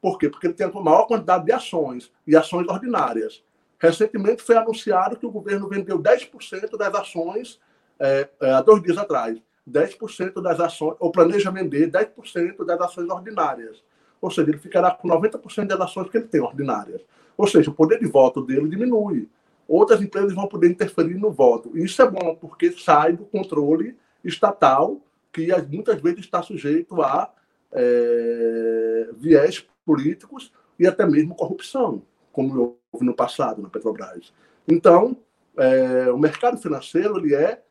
[0.00, 0.28] Por quê?
[0.28, 3.44] Porque ele tem a maior quantidade de ações e ações ordinárias.
[3.78, 7.60] Recentemente foi anunciado que o governo vendeu 10% das ações
[7.98, 9.38] é, é, há dois dias atrás.
[9.68, 13.82] 10% das ações, ou planeja vender 10% das ações ordinárias.
[14.20, 17.02] Ou seja, ele ficará com 90% das ações que ele tem ordinárias.
[17.36, 19.28] Ou seja, o poder de voto dele diminui.
[19.68, 21.76] Outras empresas vão poder interferir no voto.
[21.76, 25.00] Isso é bom, porque sai do controle estatal,
[25.32, 27.30] que muitas vezes está sujeito a
[27.72, 34.32] é, viés políticos e até mesmo corrupção, como houve no passado na Petrobras.
[34.66, 35.16] Então,
[35.56, 37.62] é, o mercado financeiro ele é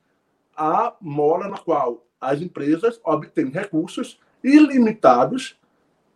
[0.56, 5.60] a mola na qual as empresas obtêm recursos ilimitados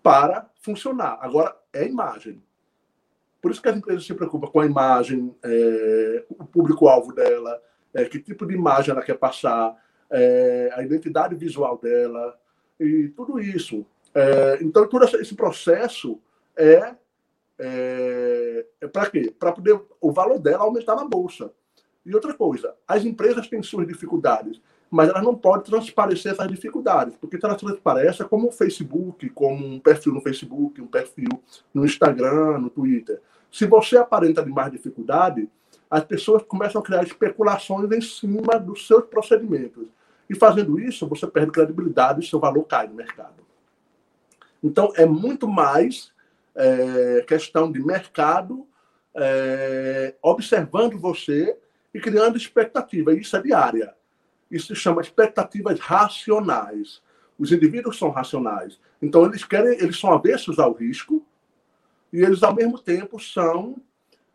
[0.02, 1.18] para funcionar.
[1.22, 2.42] Agora, é imagem.
[3.42, 7.62] Por isso que as empresas se preocupam com a imagem, é, o público-alvo dela,
[7.94, 9.76] é, que tipo de imagem ela quer passar,
[10.10, 12.38] é, a identidade visual dela,
[12.80, 13.86] e tudo isso.
[14.14, 16.20] É, então, todo esse processo
[16.56, 16.96] é,
[17.60, 19.34] é, é para quê?
[19.38, 21.52] Para poder o valor dela aumentar na bolsa.
[22.06, 27.16] E outra coisa, as empresas têm suas dificuldades, mas elas não podem transparecer essas dificuldades,
[27.18, 31.30] porque se elas transparecem, é como o Facebook, como um perfil no Facebook, um perfil
[31.74, 33.22] no Instagram, no Twitter.
[33.52, 35.48] Se você aparenta de mais dificuldade,
[35.90, 39.88] as pessoas começam a criar especulações em cima dos seus procedimentos.
[40.30, 43.44] E fazendo isso, você perde credibilidade e seu valor cai no mercado.
[44.64, 46.12] Então, é muito mais
[46.56, 48.68] é, questão de mercado
[49.16, 51.58] é, observando você
[51.94, 53.14] e criando expectativa.
[53.14, 53.94] Isso é diária.
[54.50, 57.02] Isso se chama expectativas racionais.
[57.38, 58.80] Os indivíduos são racionais.
[59.02, 61.26] Então, eles querem, eles são avessos ao risco
[62.12, 63.78] e eles, ao mesmo tempo, são.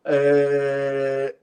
[0.05, 1.35] É,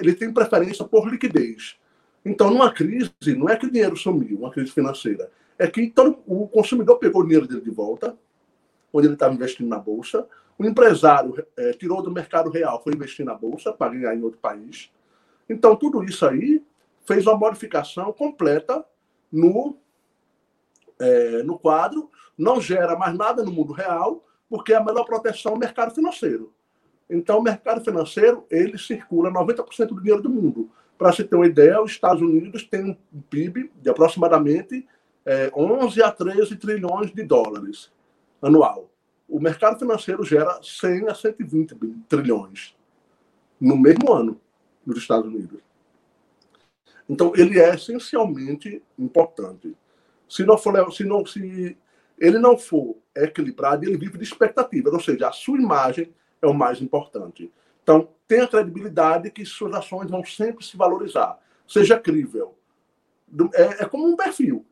[0.00, 1.76] eles têm preferência por liquidez.
[2.24, 5.30] Então, numa crise, não é que o dinheiro sumiu, uma crise financeira.
[5.58, 8.16] É que então, o consumidor pegou o dinheiro dele de volta,
[8.94, 10.26] onde ele estava investindo na bolsa.
[10.56, 14.38] O empresário é, tirou do mercado real, foi investir na bolsa para ganhar em outro
[14.38, 14.90] país.
[15.50, 16.64] Então, tudo isso aí
[17.04, 18.84] fez uma modificação completa
[19.32, 19.76] no,
[21.00, 25.54] é, no quadro, não gera mais nada no mundo real, porque a melhor proteção é
[25.56, 26.52] o mercado financeiro.
[27.10, 30.70] Então, o mercado financeiro, ele circula 90% do dinheiro do mundo.
[30.96, 34.86] Para se ter uma ideia, os Estados Unidos têm um PIB de aproximadamente
[35.26, 37.92] é, 11 a 13 trilhões de dólares
[38.46, 38.90] anual.
[39.28, 41.74] O mercado financeiro gera 100 a 120
[42.08, 42.76] trilhões
[43.60, 44.40] no mesmo ano
[44.84, 45.60] nos Estados Unidos.
[47.08, 49.74] Então, ele é essencialmente importante.
[50.28, 51.76] Se não for, se não, se
[52.18, 56.54] ele não for equilibrado, ele vive de expectativas, ou seja, a sua imagem é o
[56.54, 57.50] mais importante.
[57.82, 61.38] Então, tenha credibilidade que suas ações vão sempre se valorizar.
[61.66, 62.56] Seja crível.
[63.54, 64.64] É, é como um perfil.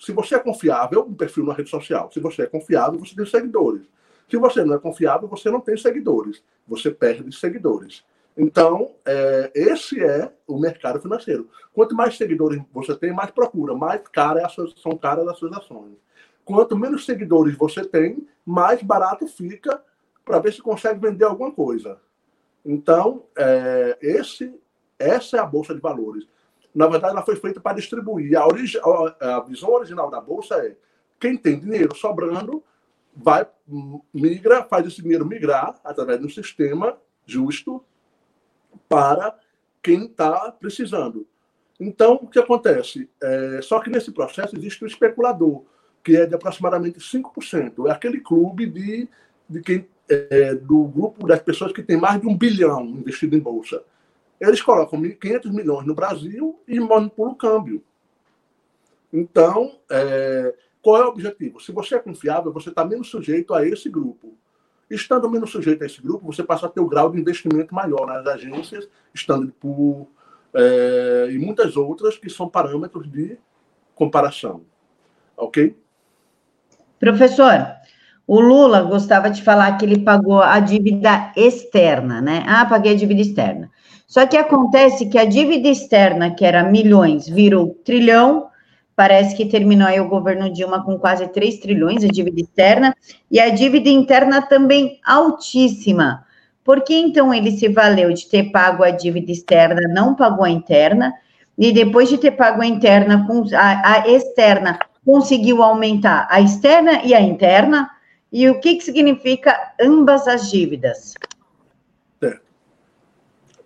[0.00, 2.10] Se você é confiável, um perfil na rede social.
[2.10, 3.82] Se você é confiável, você tem seguidores.
[4.30, 6.42] Se você não é confiável, você não tem seguidores.
[6.66, 8.02] Você perde seguidores.
[8.36, 11.50] Então, é, esse é o mercado financeiro.
[11.74, 15.52] Quanto mais seguidores você tem, mais procura, mais cara é sua, são caras as suas
[15.52, 15.92] ações.
[16.46, 19.82] Quanto menos seguidores você tem, mais barato fica
[20.24, 21.98] para ver se consegue vender alguma coisa.
[22.64, 24.54] Então, é, esse,
[24.98, 26.26] essa é a Bolsa de Valores.
[26.74, 28.36] Na verdade, ela foi feita para distribuir.
[28.36, 28.78] A, origi
[29.20, 30.76] a visão original da Bolsa é
[31.18, 32.62] quem tem dinheiro sobrando
[33.14, 33.46] vai,
[34.12, 37.84] migra, faz esse dinheiro migrar através de um sistema justo
[38.88, 39.36] para
[39.82, 41.26] quem está precisando.
[41.78, 43.08] Então, o que acontece?
[43.22, 45.64] É, só que nesse processo existe um especulador,
[46.04, 47.88] que é de aproximadamente 5%.
[47.88, 49.08] É aquele clube de,
[49.48, 53.40] de quem, é, do grupo das pessoas que tem mais de um bilhão investido em
[53.40, 53.82] bolsa.
[54.40, 57.84] Eles colocam 500 milhões no Brasil e manipulam o câmbio.
[59.12, 61.60] Então, é, qual é o objetivo?
[61.60, 64.34] Se você é confiável, você está menos sujeito a esse grupo.
[64.88, 67.74] Estando menos sujeito a esse grupo, você passa a ter o um grau de investimento
[67.74, 70.06] maior nas agências, Standard Poor
[70.54, 73.38] é, e muitas outras que são parâmetros de
[73.94, 74.62] comparação.
[75.36, 75.76] Ok?
[76.98, 77.76] Professor,
[78.26, 82.44] o Lula gostava de falar que ele pagou a dívida externa, né?
[82.46, 83.70] Ah, paguei a dívida externa.
[84.10, 88.50] Só que acontece que a dívida externa, que era milhões, virou trilhão,
[89.00, 92.94] Parece que terminou aí o governo Dilma com quase 3 trilhões de dívida externa
[93.30, 96.26] e a dívida interna também altíssima.
[96.62, 100.50] Por que então ele se valeu de ter pago a dívida externa, não pagou a
[100.50, 101.14] interna,
[101.56, 107.14] e depois de ter pago a interna, a, a externa, conseguiu aumentar a externa e
[107.14, 107.88] a interna?
[108.30, 111.14] E o que, que significa ambas as dívidas?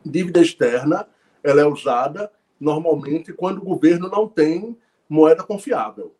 [0.04, 1.06] Dívida externa,
[1.42, 4.76] ela é usada normalmente quando o governo não tem
[5.08, 6.14] moeda confiável.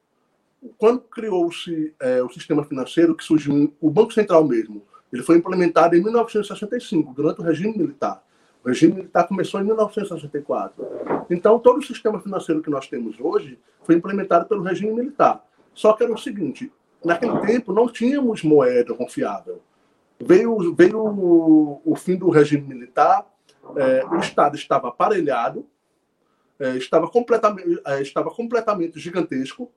[0.78, 5.94] Quando criou-se é, o sistema financeiro, que surgiu o Banco Central mesmo, ele foi implementado
[5.94, 8.24] em 1965, durante o regime militar.
[8.64, 10.84] O regime militar começou em 1964.
[11.28, 15.44] Então, todo o sistema financeiro que nós temos hoje foi implementado pelo regime militar.
[15.74, 16.72] Só que era o seguinte:
[17.04, 19.60] naquele tempo não tínhamos moeda confiável.
[20.18, 23.26] Veio, veio o, o fim do regime militar,
[23.76, 25.66] é, o Estado estava aparelhado,
[26.58, 29.70] é, estava, completamente, é, estava completamente gigantesco,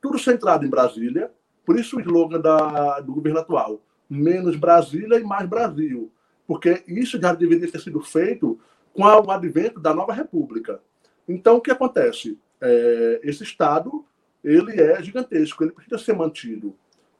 [0.00, 1.30] tudo centrado em Brasília,
[1.64, 6.10] por isso o slogan da, do governo atual: menos Brasília e mais Brasil.
[6.46, 8.58] Porque isso já deveria ter sido feito
[8.92, 10.80] com o advento da nova república.
[11.28, 12.38] Então, o que acontece?
[12.60, 14.04] É, esse Estado
[14.42, 16.74] ele é gigantesco, ele precisa ser mantido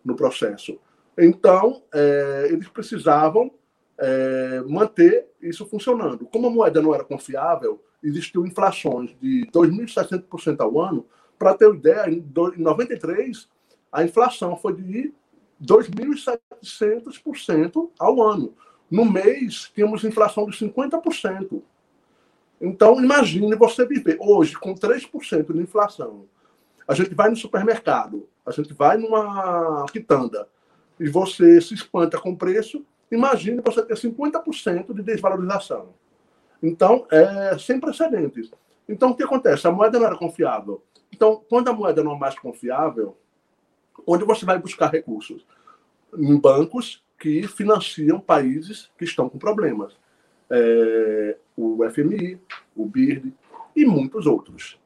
[0.05, 0.79] no processo.
[1.17, 3.51] Então, é, eles precisavam
[4.01, 6.27] é, manter isso funcionando.
[6.27, 11.05] Como a moeda não era confiável, existiu inflações de 2.700% ao ano.
[11.39, 12.25] Para ter uma ideia, em
[12.57, 13.47] 93,
[13.93, 15.13] a inflação foi de
[15.63, 18.55] 2.700% ao ano.
[18.91, 21.61] No mês, tínhamos inflação de 50%.
[22.61, 26.27] Então, imagine você viver hoje com 3% de inflação.
[26.87, 30.49] A gente vai no supermercado, a gente vai numa quitanda
[30.99, 32.85] e você se espanta com o preço.
[33.11, 35.95] Imagine você ter 50% de desvalorização.
[36.63, 38.51] Então, é sem precedentes.
[38.89, 39.67] Então, o que acontece?
[39.67, 40.83] A moeda não era confiável.
[41.13, 43.17] Então, quando a moeda não é mais confiável,
[44.07, 45.47] onde você vai buscar recursos?
[46.17, 49.97] Em bancos que financiam países que estão com problemas.
[50.49, 52.41] É, o FMI,
[52.75, 53.33] o BIRD
[53.77, 54.79] e muitos outros.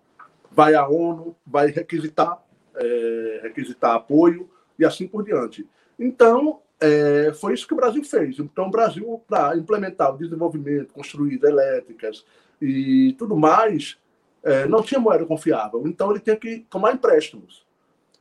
[0.50, 2.42] Vai a ONU, vai requisitar,
[2.74, 5.66] é, requisitar apoio e assim por diante.
[5.98, 8.38] Então, é, foi isso que o Brasil fez.
[8.38, 12.24] Então, o Brasil, para implementar o desenvolvimento, construir elétricas
[12.60, 13.96] e tudo mais,
[14.42, 15.82] é, não tinha moeda confiável.
[15.86, 17.64] Então, ele tinha que tomar empréstimos.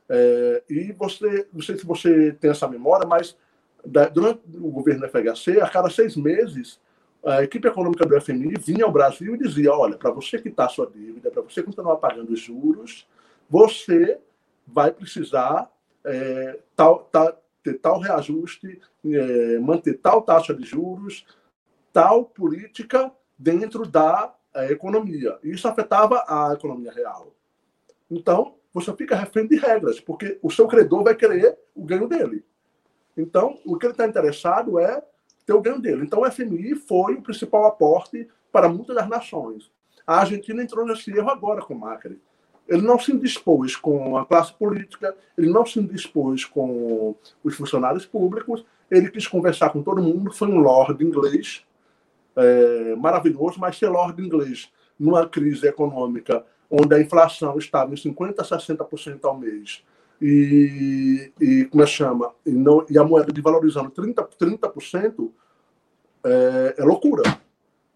[0.08, 3.36] É, e você, não sei se você tem essa memória, mas
[3.84, 6.80] da, durante o governo do FHC, a cada seis meses,
[7.24, 10.86] a equipe econômica do FMI vinha ao Brasil e dizia: olha, para você quitar sua
[10.86, 13.06] dívida, para você continuar pagando os juros,
[13.48, 14.18] você
[14.66, 15.70] vai precisar
[16.04, 21.26] é, tal, tal, ter tal reajuste, é, manter tal taxa de juros,
[21.92, 25.38] tal política dentro da é, economia.
[25.42, 27.34] Isso afetava a economia real.
[28.10, 32.44] Então, você fica refém de regras, porque o seu credor vai querer o ganho dele.
[33.16, 35.02] Então, o que ele está interessado é
[35.46, 36.02] ter o ganho dele.
[36.04, 39.72] Então, o FMI foi o principal aporte para muitas das nações.
[40.06, 42.20] A Argentina entrou nesse erro agora com o Macri.
[42.68, 48.06] Ele não se indispôs com a classe política, ele não se indispôs com os funcionários
[48.06, 51.64] públicos, ele quis conversar com todo mundo, foi um lord inglês,
[52.36, 58.34] é, maravilhoso, mas ser lord inglês numa crise econômica onde a inflação estava em 50%
[58.38, 59.84] a 60% ao mês,
[60.20, 62.32] e, e como é chama?
[62.46, 65.30] E, não, e a moeda desvalorizando 30%, 30%
[66.24, 67.22] é, é loucura.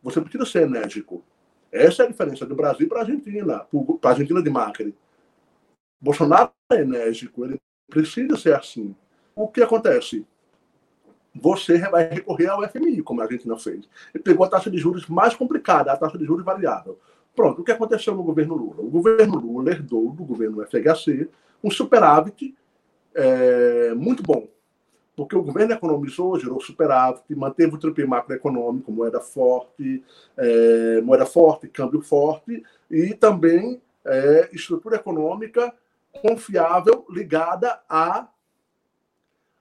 [0.02, 1.22] Você precisa ser enérgico.
[1.70, 3.66] Essa é a diferença do Brasil para a Argentina,
[4.00, 4.94] para a Argentina de Macri.
[6.00, 8.94] Bolsonaro é enérgico, ele precisa ser assim.
[9.34, 10.26] O que acontece?
[11.34, 13.88] Você vai recorrer ao FMI, como a Argentina fez.
[14.14, 16.98] Ele pegou a taxa de juros mais complicada, a taxa de juros variável.
[17.34, 18.80] Pronto, o que aconteceu no governo Lula?
[18.80, 21.28] O governo Lula herdou do governo FHC
[21.62, 22.56] um superávit
[23.14, 24.48] é, muito bom,
[25.18, 30.04] porque o governo economizou, gerou superávit, manteve o tripé macroeconômico, moeda forte,
[30.36, 35.74] é, moeda forte, câmbio forte, e também é, estrutura econômica
[36.22, 38.28] confiável ligada a,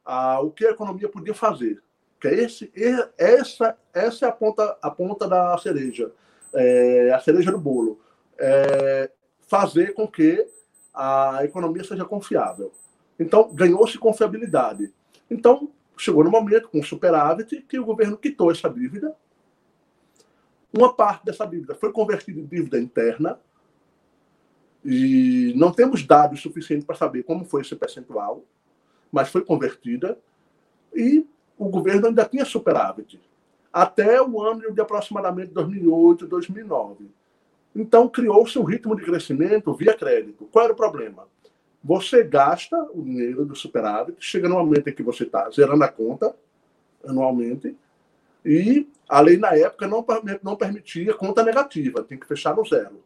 [0.05, 1.81] a o que a economia podia fazer.
[2.21, 2.71] Que é esse,
[3.17, 6.11] essa, essa é a ponta, a ponta da cereja,
[6.53, 7.99] é, a cereja do bolo.
[8.37, 9.09] É,
[9.47, 10.47] fazer com que
[10.93, 12.71] a economia seja confiável.
[13.19, 14.93] Então, ganhou-se confiabilidade.
[15.29, 19.15] Então, chegou no momento, com superávit, que o governo quitou essa dívida.
[20.71, 23.39] Uma parte dessa dívida foi convertida em dívida interna,
[24.85, 28.43] e não temos dados suficientes para saber como foi esse percentual,
[29.11, 30.17] mas foi convertida,
[30.95, 33.19] e o governo ainda tinha superávit,
[33.73, 37.09] até o ano de aproximadamente 2008, 2009.
[37.75, 40.45] Então, criou-se um ritmo de crescimento via crédito.
[40.51, 41.27] Qual era o problema?
[41.83, 45.87] Você gasta o dinheiro do superávit, chega no momento em que você está zerando a
[45.87, 46.35] conta
[47.05, 47.77] anualmente,
[48.43, 50.05] e a lei na época não,
[50.43, 53.03] não permitia conta negativa, tem que fechar no zero.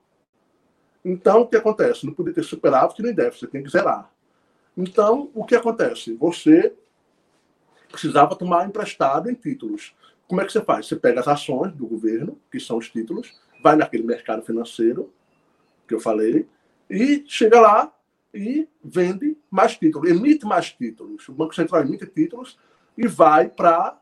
[1.04, 2.06] Então, o que acontece?
[2.06, 4.12] Não podia ter superávit nem déficit, tem que zerar.
[4.78, 6.14] Então, o que acontece?
[6.14, 6.74] Você
[7.90, 9.96] precisava tomar emprestado em títulos.
[10.28, 10.88] Como é que você faz?
[10.88, 15.12] Você pega as ações do governo, que são os títulos, vai naquele mercado financeiro
[15.88, 16.48] que eu falei
[16.90, 17.94] e chega lá
[18.34, 21.28] e vende mais títulos, emite mais títulos.
[21.28, 22.58] O Banco Central emite títulos
[22.98, 24.00] e vai para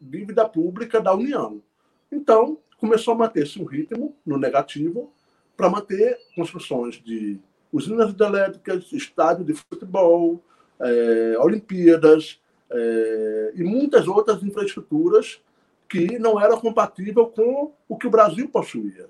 [0.00, 1.62] dívida pública da União.
[2.10, 5.12] Então, começou a manter-se um ritmo no negativo
[5.56, 7.38] para manter construções de
[7.72, 10.42] usinas hidrelétricas, estádio de futebol,
[10.80, 15.40] é, Olimpíadas é, e muitas outras infraestruturas
[15.88, 19.08] que não eram compatíveis com o que o Brasil possuía.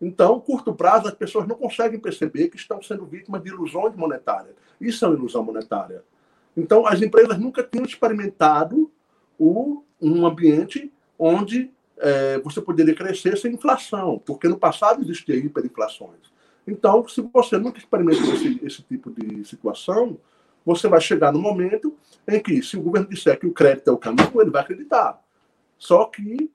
[0.00, 4.54] Então, curto prazo, as pessoas não conseguem perceber que estão sendo vítimas de ilusões monetárias.
[4.80, 6.02] Isso é uma ilusão monetária.
[6.56, 8.90] Então, as empresas nunca tinham experimentado
[9.38, 16.30] o, um ambiente onde é, você poderia crescer sem inflação, porque no passado existia hiperinflações.
[16.66, 20.18] Então, se você nunca experimentou esse, esse tipo de situação,
[20.64, 21.94] você vai chegar no momento
[22.26, 25.22] em que, se o governo disser que o crédito é o caminho, ele vai acreditar.
[25.78, 26.50] Só que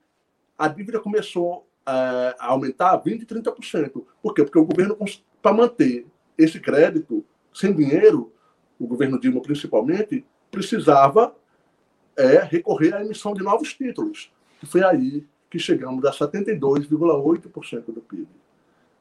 [0.58, 4.04] a dívida começou a aumentar 20%, 30%.
[4.22, 4.42] Por quê?
[4.42, 4.98] Porque o governo,
[5.40, 6.06] para manter
[6.36, 7.24] esse crédito
[7.54, 8.32] sem dinheiro,
[8.78, 11.34] o governo Dilma principalmente, precisava
[12.16, 14.32] é, recorrer à emissão de novos títulos.
[14.62, 18.28] E foi aí que chegamos a 72,8% do PIB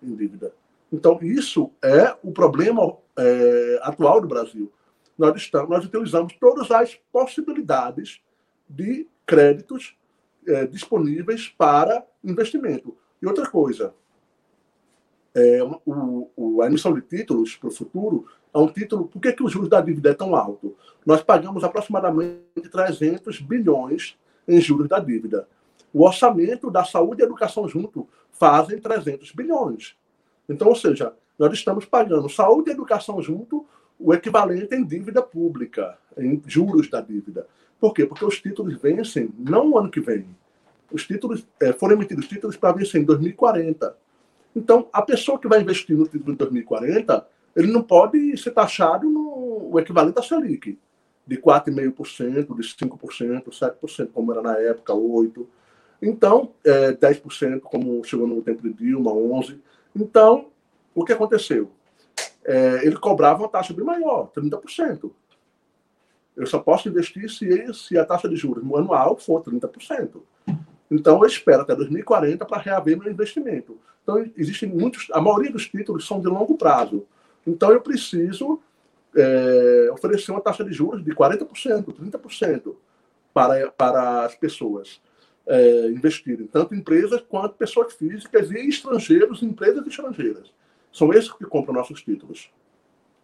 [0.04, 0.54] em dívida.
[0.92, 4.72] Então, isso é o problema é, atual do Brasil.
[5.18, 8.22] Nós, estamos, nós utilizamos todas as possibilidades
[8.70, 9.98] de créditos
[10.48, 12.96] é, disponíveis para investimento.
[13.22, 13.94] E outra coisa,
[15.34, 19.08] é, o, o, a emissão de títulos para o futuro é um título.
[19.08, 20.76] Por que, que o juros da dívida é tão alto?
[21.06, 24.18] Nós pagamos aproximadamente 300 bilhões
[24.48, 25.48] em juros da dívida.
[25.94, 29.96] O orçamento da saúde e educação junto fazem 300 bilhões.
[30.48, 33.66] Então, ou seja, nós estamos pagando saúde e educação junto
[34.00, 37.48] o equivalente em dívida pública, em juros da dívida.
[37.80, 38.06] Por quê?
[38.06, 40.26] Porque os títulos vencem não no ano que vem.
[40.92, 43.96] Os títulos é, foram emitidos títulos para vencer em 2040.
[44.56, 49.10] Então, a pessoa que vai investir no título de 2040, ele não pode ser taxado
[49.10, 49.36] no
[49.72, 50.78] o equivalente à Selic,
[51.28, 55.46] de 4,5%, de 5%, 7%, como era na época, 8%.
[56.02, 59.60] Então, é, 10%, como chegou no tempo de Dilma, 11%.
[59.96, 60.48] Então,
[60.94, 61.72] o que aconteceu?
[62.44, 65.12] É, ele cobrava uma taxa bem maior, 30%.
[66.36, 70.22] Eu só posso investir se, se a taxa de juros anual for 30%.
[70.92, 73.78] Então, eu espero até 2040 para reaver meu investimento.
[74.04, 75.08] Então, existem muitos.
[75.12, 77.06] A maioria dos títulos são de longo prazo.
[77.48, 78.60] Então, eu preciso
[79.16, 82.76] é, oferecer uma taxa de juros de 40%, 30%
[83.34, 85.02] para, para as pessoas
[85.48, 90.52] é, investirem, tanto empresas quanto pessoas físicas e estrangeiros, empresas estrangeiras.
[90.92, 92.50] São esses que compram nossos títulos.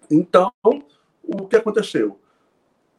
[0.09, 0.51] Então,
[1.23, 2.19] o que aconteceu?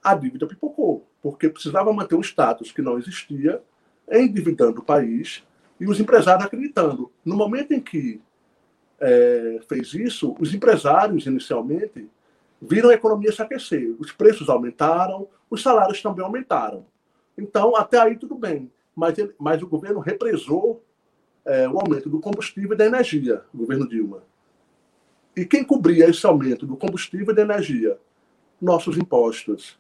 [0.03, 3.63] A dívida pipocou, porque precisava manter um status que não existia,
[4.11, 5.45] endividando o país
[5.79, 7.11] e os empresários acreditando.
[7.25, 8.21] No momento em que
[9.01, 12.09] é, fez isso, os empresários, inicialmente,
[12.61, 13.95] viram a economia se aquecer.
[13.99, 16.87] Os preços aumentaram, os salários também aumentaram.
[17.37, 18.71] Então, até aí tudo bem.
[18.95, 20.85] Mas, ele, mas o governo represou
[21.45, 24.23] é, o aumento do combustível e da energia, o governo Dilma.
[25.35, 27.99] E quem cobria esse aumento do combustível e da energia?
[28.61, 29.79] Nossos impostos.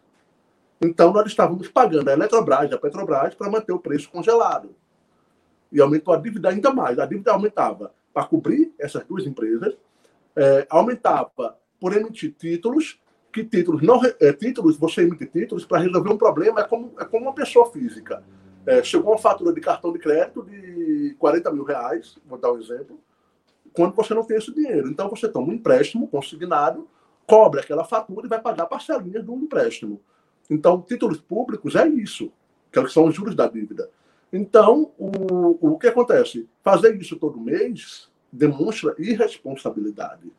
[0.84, 4.74] Então, nós estávamos pagando a Eletrobras a Petrobras para manter o preço congelado.
[5.70, 6.98] E aumentou a dívida ainda mais.
[6.98, 9.76] A dívida aumentava para cobrir essas duas empresas,
[10.34, 13.00] é, aumentava por emitir títulos,
[13.32, 17.04] que títulos não é, títulos, você emite títulos para resolver um problema, é como, é
[17.04, 18.22] como uma pessoa física.
[18.66, 22.58] É, chegou uma fatura de cartão de crédito de 40 mil reais, vou dar um
[22.58, 22.98] exemplo,
[23.72, 24.88] quando você não tem esse dinheiro.
[24.88, 26.88] Então você toma um empréstimo consignado,
[27.24, 30.00] cobra aquela fatura e vai pagar parcelinhas do empréstimo.
[30.52, 32.30] Então, títulos públicos é isso,
[32.70, 33.88] que são os juros da dívida.
[34.30, 36.46] Então, o, o que acontece?
[36.62, 40.30] Fazer isso todo mês demonstra irresponsabilidade.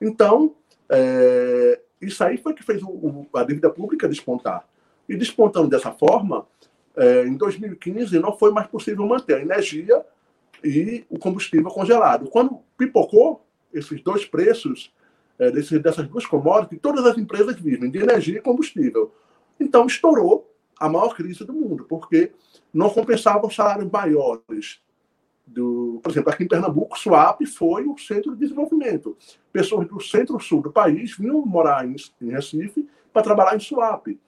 [0.00, 0.54] Então,
[0.88, 4.66] é, isso aí foi que fez o, o, a dívida pública despontar.
[5.06, 6.46] E despontando dessa forma,
[6.96, 10.02] é, em 2015 não foi mais possível manter a energia
[10.62, 12.30] e o combustível congelado.
[12.30, 14.90] Quando pipocou esses dois preços
[15.38, 19.12] é, dessas duas commodities, todas as empresas vivem de energia e combustível.
[19.58, 22.32] Então estourou a maior crise do mundo, porque
[22.72, 24.82] não compensavam salários maiores.
[25.46, 29.16] Do, por exemplo, aqui em Pernambuco, Suape foi o centro de desenvolvimento.
[29.52, 34.18] Pessoas do centro-sul do país vinham morar em, em Recife para trabalhar em Suape.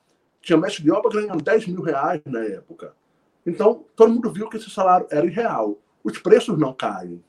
[0.40, 2.94] Tinha mestre de obra ganhando 10 mil reais na época.
[3.44, 5.78] Então, todo mundo viu que esse salário era irreal.
[6.04, 7.22] Os preços não caem.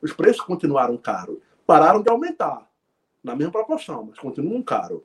[0.00, 1.38] Os preços continuaram caros.
[1.66, 2.70] Pararam de aumentar,
[3.22, 5.00] na mesma proporção, mas continuam caros.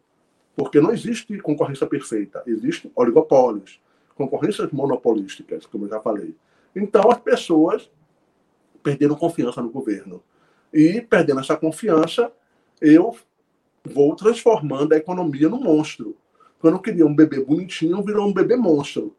[0.59, 3.79] Porque não existe concorrência perfeita, existem oligopólios,
[4.13, 6.35] concorrências monopolísticas, como eu já falei.
[6.75, 7.89] Então, as pessoas
[8.83, 10.21] perderam confiança no governo.
[10.73, 12.29] E, perdendo essa confiança,
[12.81, 13.15] eu
[13.85, 16.17] vou transformando a economia num monstro.
[16.59, 19.15] Quando eu queria um bebê bonitinho, virou um bebê monstro.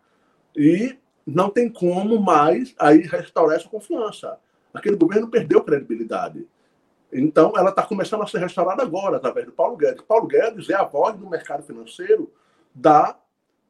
[0.54, 4.38] E não tem como mais aí restaurar essa confiança.
[4.74, 6.46] Aquele governo perdeu credibilidade.
[7.12, 10.02] Então, ela está começando a ser restaurada agora, através do Paulo Guedes.
[10.02, 12.32] Paulo Guedes é a voz do mercado financeiro
[12.74, 13.18] da,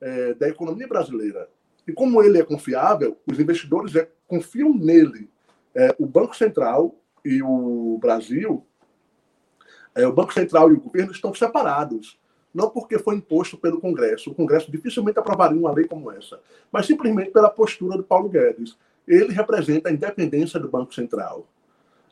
[0.00, 1.48] é, da economia brasileira.
[1.86, 5.30] E como ele é confiável, os investidores é, confiam nele.
[5.74, 8.66] É, o Banco Central e o Brasil,
[9.94, 12.18] é, o Banco Central e o governo estão separados.
[12.52, 14.30] Não porque foi imposto pelo Congresso.
[14.30, 18.76] O Congresso dificilmente aprovaria uma lei como essa, mas simplesmente pela postura do Paulo Guedes.
[19.06, 21.46] Ele representa a independência do Banco Central.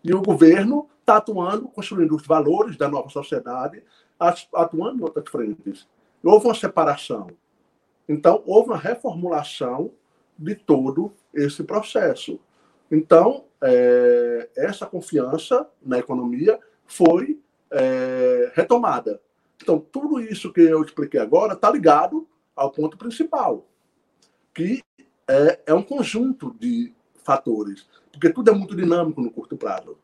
[0.08, 3.82] E o governo está atuando, construindo os valores da nova sociedade,
[4.54, 5.86] atuando em outras frentes.
[6.24, 7.28] Houve uma separação.
[8.08, 9.90] Então, houve uma reformulação
[10.38, 12.40] de todo esse processo.
[12.90, 17.38] Então, é, essa confiança na economia foi
[17.70, 19.20] é, retomada.
[19.60, 23.66] Então, tudo isso que eu expliquei agora está ligado ao ponto principal,
[24.54, 24.82] que
[25.28, 26.94] é, é um conjunto de
[27.28, 29.98] fatores, porque tudo é muito dinâmico no curto prazo.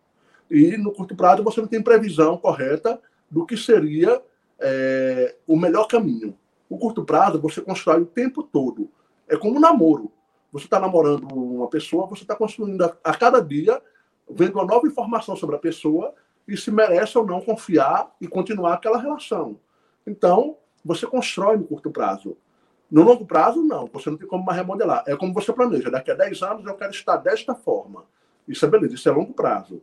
[0.51, 3.01] E no curto prazo você não tem previsão correta
[3.31, 4.23] do que seria
[4.61, 6.37] é, o melhor caminho.
[6.69, 8.91] O curto prazo você constrói o tempo todo.
[9.27, 10.13] É como um namoro.
[10.53, 13.81] Você está namorando uma pessoa, você está construindo a, a cada dia,
[14.31, 16.15] vendo uma nova informação sobre a pessoa
[16.47, 19.59] e se merece ou não confiar e continuar aquela relação.
[20.07, 22.37] Então, você constrói no curto prazo.
[22.91, 23.87] No longo prazo, não.
[23.93, 25.03] Você não tem como mais remodelar.
[25.07, 25.91] É como você planeja.
[25.91, 28.05] Daqui a 10 anos eu quero estar desta forma.
[28.47, 29.83] Isso é beleza, isso é longo prazo.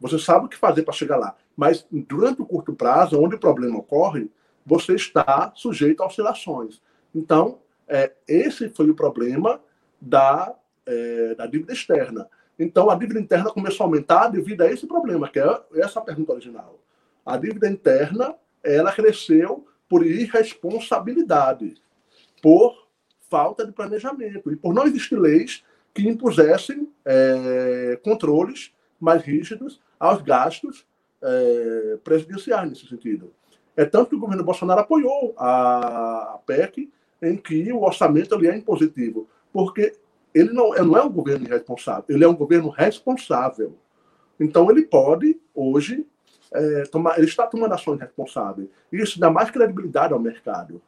[0.00, 1.34] Você sabe o que fazer para chegar lá.
[1.56, 4.30] Mas durante o curto prazo, onde o problema ocorre,
[4.64, 6.80] você está sujeito a oscilações.
[7.14, 7.58] Então,
[7.88, 9.60] é, esse foi o problema
[10.00, 10.54] da,
[10.86, 12.28] é, da dívida externa.
[12.58, 16.32] Então, a dívida interna começou a aumentar devido a esse problema, que é essa pergunta
[16.32, 16.78] original.
[17.24, 21.74] A dívida interna, ela cresceu por irresponsabilidade,
[22.42, 22.88] por
[23.28, 25.62] falta de planejamento e por não existir leis
[25.94, 30.86] que impusessem é, controles mais rígidos aos gastos
[31.22, 33.32] é, presidenciais nesse sentido.
[33.76, 36.90] É tanto que o governo Bolsonaro apoiou a PEC
[37.22, 39.94] em que o orçamento ali é impositivo, porque
[40.34, 43.76] ele não, não é um governo irresponsável, ele é um governo responsável.
[44.38, 46.06] Então ele pode, hoje,
[46.52, 48.68] é, tomar, ele está tomando ações responsáveis.
[48.92, 50.80] Isso dá mais credibilidade ao mercado.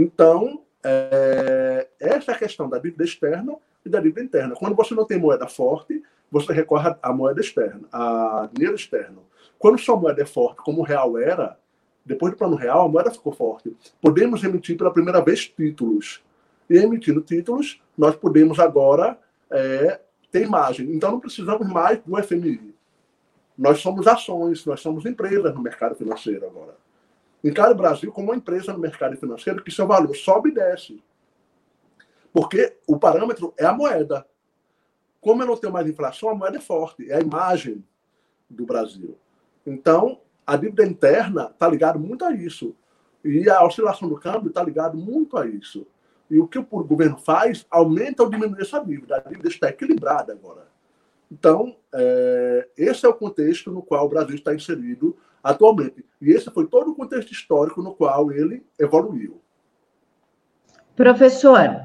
[0.00, 4.54] Então, é, essa é a questão da dívida externa e da dívida interna.
[4.54, 9.24] Quando você não tem moeda forte, você recorre à moeda externa, a dinheiro externo.
[9.58, 11.58] Quando sua moeda é forte, como o real era,
[12.06, 13.76] depois do plano real, a moeda ficou forte.
[14.00, 16.22] Podemos emitir pela primeira vez títulos.
[16.70, 19.18] E emitindo títulos, nós podemos agora
[19.50, 20.94] é, ter imagem.
[20.94, 22.72] Então não precisamos mais do FMI.
[23.56, 26.76] Nós somos ações, nós somos empresas no mercado financeiro agora.
[27.42, 31.02] Encare o Brasil como uma empresa no mercado financeiro que seu valor sobe e desce.
[32.32, 34.26] Porque o parâmetro é a moeda.
[35.20, 37.84] Como eu não tenho mais inflação, a moeda é forte, é a imagem
[38.48, 39.16] do Brasil.
[39.66, 42.74] Então, a dívida interna está ligada muito a isso.
[43.24, 45.86] E a oscilação do câmbio está ligada muito a isso.
[46.30, 49.16] E o que o governo faz aumenta ou diminui essa dívida.
[49.16, 50.66] A dívida está equilibrada agora.
[51.30, 56.04] Então, é, esse é o contexto no qual o Brasil está inserido atualmente.
[56.20, 59.40] E esse foi todo o contexto histórico no qual ele evoluiu.
[60.96, 61.80] Professor,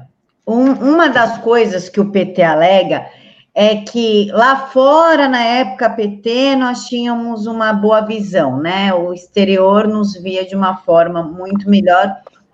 [0.46, 3.06] um, uma das coisas que o PT alega
[3.54, 8.92] é que lá fora, na época PT, nós tínhamos uma boa visão, né?
[8.92, 12.12] O exterior nos via de uma forma muito melhor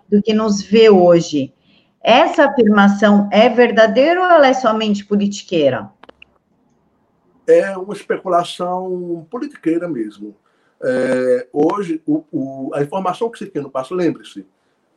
[0.08, 1.54] do que nos vê hoje.
[2.02, 5.90] Essa afirmação é verdadeira ou ela é somente politiqueira?
[7.46, 10.34] É uma especulação politiqueira mesmo.
[10.82, 14.46] É, hoje, o, o, a informação que se tinha no passado, lembre-se,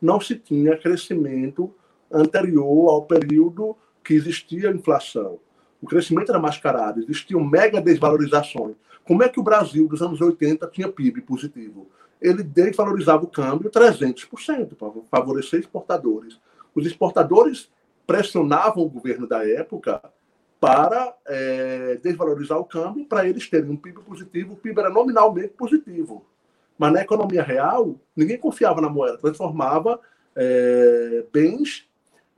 [0.00, 1.74] não se tinha crescimento
[2.10, 5.38] anterior ao período que existia inflação
[5.84, 8.74] o crescimento era mascarado, existiam mega desvalorizações.
[9.04, 11.90] Como é que o Brasil dos anos 80 tinha PIB positivo?
[12.22, 16.40] Ele desvalorizava o câmbio 300% para favorecer exportadores.
[16.74, 17.70] Os exportadores
[18.06, 20.00] pressionavam o governo da época
[20.64, 24.54] para é, desvalorizar o câmbio, para eles terem um PIB positivo.
[24.54, 26.24] O PIB era nominalmente positivo.
[26.78, 30.00] Mas na economia real, ninguém confiava na moeda, transformava
[30.34, 31.86] é, bens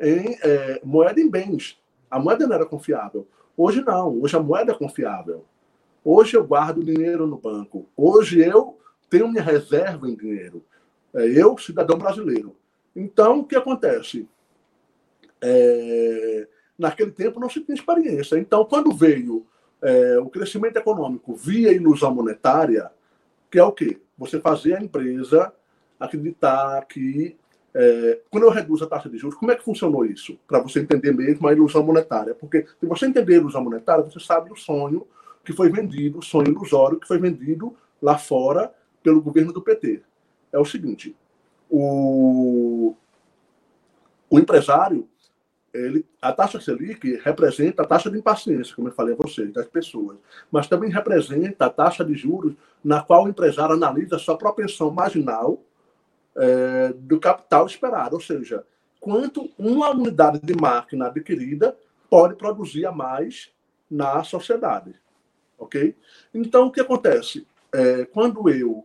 [0.01, 1.81] em é, moeda em bens.
[2.11, 3.29] A moeda não era confiável.
[3.57, 5.45] Hoje não, hoje a moeda é confiável.
[6.05, 7.87] Hoje eu guardo dinheiro no banco.
[7.97, 8.77] Hoje eu
[9.09, 10.65] tenho minha reserva em dinheiro.
[11.15, 12.57] É, eu, cidadão brasileiro.
[12.95, 14.29] Então, o que acontece?
[15.41, 16.49] É,
[16.79, 18.39] naquele tempo não se tinha experiência.
[18.39, 19.47] Então, quando veio
[19.83, 22.91] é, o crescimento econômico via ilusão monetária,
[23.51, 24.01] que é o quê?
[24.19, 25.53] Você fazer a empresa
[25.99, 27.37] acreditar que
[27.79, 30.39] É, quando eu reduzo a taxa de juros, como é que funcionou isso?
[30.49, 32.35] Para você entender mesmo a ilusão monetária.
[32.35, 35.07] Porque se você entender a ilusão monetária, você sabe o sonho
[35.45, 38.73] que foi vendido, o sonho ilusório que foi vendido lá fora
[39.03, 40.03] pelo governo do PT.
[40.51, 41.15] É o seguinte:
[41.69, 42.95] o,
[44.31, 45.07] o empresário,
[45.77, 49.67] ele, a taxa Selic representa a taxa de impaciência, como eu falei a vocês, das
[49.67, 50.17] pessoas,
[50.51, 55.63] mas também representa a taxa de juros na qual o empresário analisa sua propensão marginal
[56.37, 58.65] é, do capital esperado, ou seja,
[59.01, 61.77] quanto uma unidade de máquina adquirida
[62.11, 63.53] pode produzir a mais
[63.91, 64.95] na sociedade.
[65.59, 65.97] Ok?
[66.35, 67.47] Então, o que acontece?
[67.73, 68.85] É, quando eu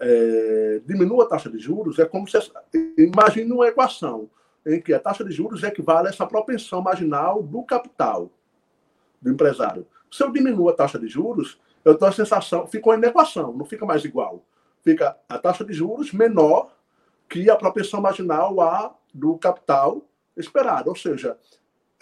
[0.00, 2.38] é, diminuo a taxa de juros, é como se.
[2.98, 4.28] Imagine uma equação
[4.66, 8.30] em que a taxa de juros equivale a essa propensão marginal do capital
[9.20, 9.86] do empresário.
[10.10, 13.64] Se eu diminuo a taxa de juros, eu tenho a sensação, fica uma inequação, não
[13.64, 14.44] fica mais igual.
[14.82, 16.74] Fica a taxa de juros menor
[17.28, 20.02] que a propensão marginal a do capital
[20.36, 20.90] esperado.
[20.90, 21.36] Ou seja,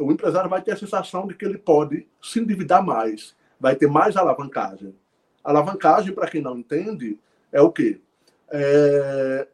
[0.01, 3.87] o empresário vai ter a sensação de que ele pode se endividar mais, vai ter
[3.87, 4.95] mais alavancagem.
[5.45, 7.19] Alavancagem, para quem não entende,
[7.53, 8.01] é o quê?
[8.51, 9.47] É...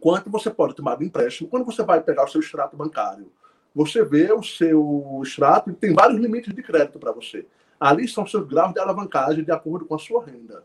[0.00, 3.30] Quanto você pode tomar de empréstimo quando você vai pegar o seu extrato bancário?
[3.74, 7.46] Você vê o seu extrato e tem vários limites de crédito para você.
[7.78, 10.64] Ali são seus graus de alavancagem de acordo com a sua renda.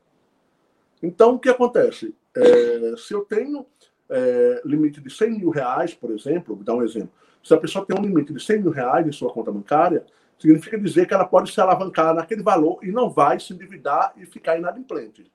[1.02, 2.16] Então, o que acontece?
[2.36, 3.66] É, se eu tenho
[4.10, 7.12] é, limite de 100 mil reais, por exemplo, vou dar um exemplo.
[7.44, 10.06] Se a pessoa tem um limite de 100 mil reais em sua conta bancária,
[10.40, 14.26] significa dizer que ela pode se alavancar naquele valor e não vai se endividar e
[14.26, 15.32] ficar inadimplente.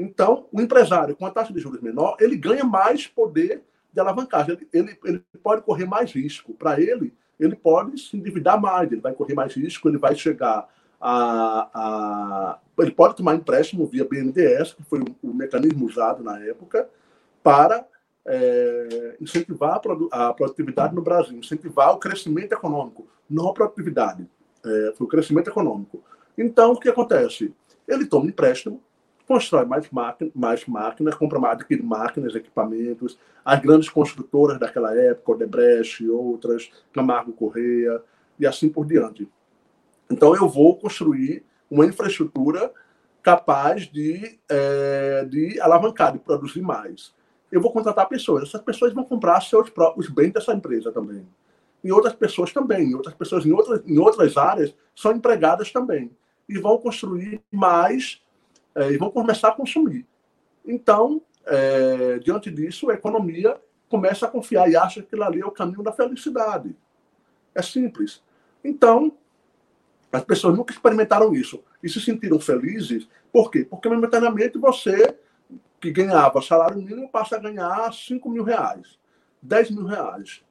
[0.00, 4.52] Então, o empresário com a taxa de juros menor, ele ganha mais poder de alavancagem.
[4.52, 6.54] Ele, ele, ele pode correr mais risco.
[6.54, 10.66] Para ele, ele pode se endividar mais, ele vai correr mais risco, ele vai chegar
[10.98, 12.58] a, a.
[12.78, 16.88] Ele pode tomar empréstimo via BNDES, que foi o, o mecanismo usado na época,
[17.42, 17.86] para
[18.26, 24.26] é, incentivar a, produ a, produtividade no Brasil, incentivar o crescimento econômico, não a produtividade,
[24.64, 26.02] é, foi o crescimento econômico.
[26.38, 27.52] Então, o que acontece?
[27.86, 28.80] Ele toma empréstimo,
[29.30, 35.30] constrói mais, máquina, mais máquinas, compra mais, adquire máquinas, equipamentos, as grandes construtoras daquela época,
[35.30, 38.02] Odebrecht e outras, Camargo Correia,
[38.40, 39.28] e assim por diante.
[40.10, 42.72] Então, eu vou construir uma infraestrutura
[43.22, 47.14] capaz de, é, de alavancar, de produzir mais.
[47.52, 48.48] Eu vou contratar pessoas.
[48.48, 51.24] Essas pessoas vão comprar seus próprios bens dessa empresa também.
[51.84, 52.96] E outras pessoas também.
[52.96, 56.10] Outras pessoas em outras, em outras áreas são empregadas também.
[56.48, 58.20] E vão construir mais
[58.74, 60.06] é, e vão começar a consumir.
[60.64, 65.46] Então, é, diante disso, a economia começa a confiar e acha que aquilo ali é
[65.46, 66.76] o caminho da felicidade.
[67.54, 68.22] É simples.
[68.62, 69.12] Então,
[70.12, 73.08] as pessoas nunca experimentaram isso e se sentiram felizes.
[73.32, 73.64] Por quê?
[73.68, 75.16] Porque momentaneamente você,
[75.80, 78.98] que ganhava salário mínimo, passa a ganhar 5 mil reais,
[79.42, 80.42] 10 mil reais.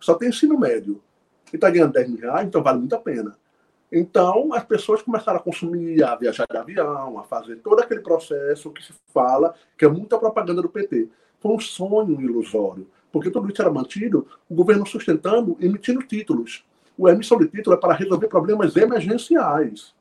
[0.00, 1.02] Só tem ensino médio.
[1.52, 3.36] E está ganhando 10 mil reais, então vale muito a pena.
[3.96, 8.72] Então, as pessoas começaram a consumir, a viajar de avião, a fazer todo aquele processo
[8.72, 11.08] que se fala, que é muita propaganda do PT.
[11.38, 16.66] Foi um sonho ilusório, porque tudo isso era mantido, o governo sustentando, emitindo títulos.
[16.98, 19.94] O emissão de título é para resolver problemas emergenciais.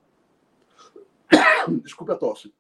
[1.83, 2.51] Desculpe a tosse.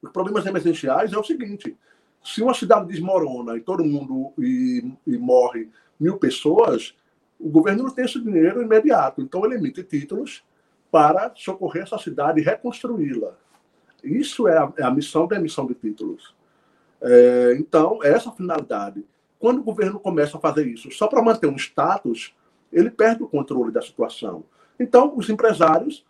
[0.00, 1.76] Os problemas emergenciais é o seguinte:
[2.22, 5.68] se uma cidade desmorona e todo mundo e, e morre
[5.98, 6.94] mil pessoas,
[7.38, 10.42] o governo não tem esse dinheiro imediato, então ele emite títulos
[10.90, 13.34] para socorrer essa cidade e reconstruí-la.
[14.02, 16.34] Isso é a, é a, missão da emissão de títulos.
[17.00, 19.04] É, então, é essa a finalidade.
[19.38, 22.34] Quando o governo começa a fazer isso só para manter um status,
[22.72, 24.44] ele perde o controle da situação.
[24.78, 26.04] Então, os empresários,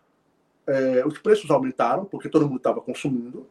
[0.67, 3.47] é, os preços aumentaram, porque todo mundo estava consumindo.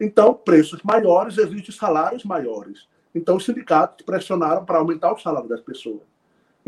[0.00, 2.88] Então, preços maiores exigem salários maiores.
[3.14, 6.02] Então, os sindicatos pressionaram para aumentar o salário das pessoas.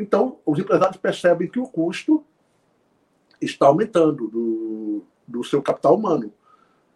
[0.00, 2.24] Então, os empresários percebem que o custo
[3.38, 6.32] está aumentando do, do seu capital humano,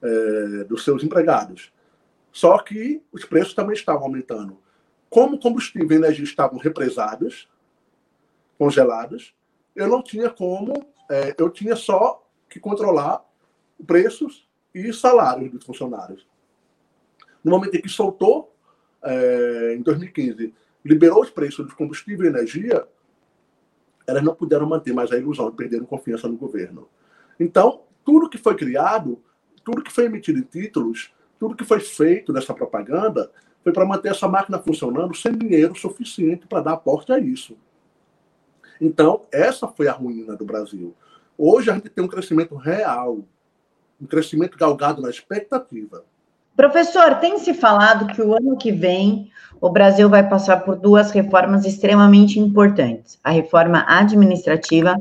[0.01, 1.71] é, dos seus empregados.
[2.33, 4.59] Só que os preços também estavam aumentando.
[5.11, 7.47] Como combustível e energia estavam represados,
[8.59, 9.35] congelados,
[9.77, 10.73] eu não tinha como,
[11.11, 13.23] é, eu tinha só que controlar
[13.87, 16.27] preços e salários dos funcionários.
[17.45, 18.57] No momento em que soltou,
[19.03, 22.87] é, em 2015, liberou os preços de combustível e energia,
[24.07, 26.89] elas não puderam manter mais a ilusão perderam confiança no governo.
[27.39, 29.21] Então, tudo que foi criado,
[29.65, 33.31] tudo que foi emitido em títulos, tudo que foi feito nessa propaganda,
[33.63, 37.57] foi para manter essa máquina funcionando sem dinheiro suficiente para dar aporte a isso.
[38.81, 40.95] Então, essa foi a ruína do Brasil.
[41.37, 43.25] Hoje a gente tem um crescimento real,
[44.01, 46.05] um crescimento galgado na expectativa.
[46.57, 49.31] Professor, tem se falado que o ano que vem
[49.61, 55.01] o Brasil vai passar por duas reformas extremamente importantes: a reforma administrativa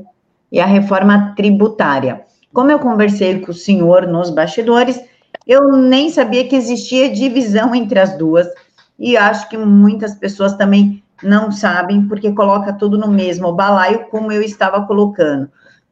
[0.52, 2.22] e a reforma tributária.
[2.54, 5.00] Como eu conversei com o senhor nos bastidores,
[5.46, 8.48] eu nem sabia que existia divisão entre as duas,
[8.98, 14.32] e acho que muitas pessoas também não sabem, porque coloca tudo no mesmo balaio, como
[14.32, 15.50] eu estava colocando.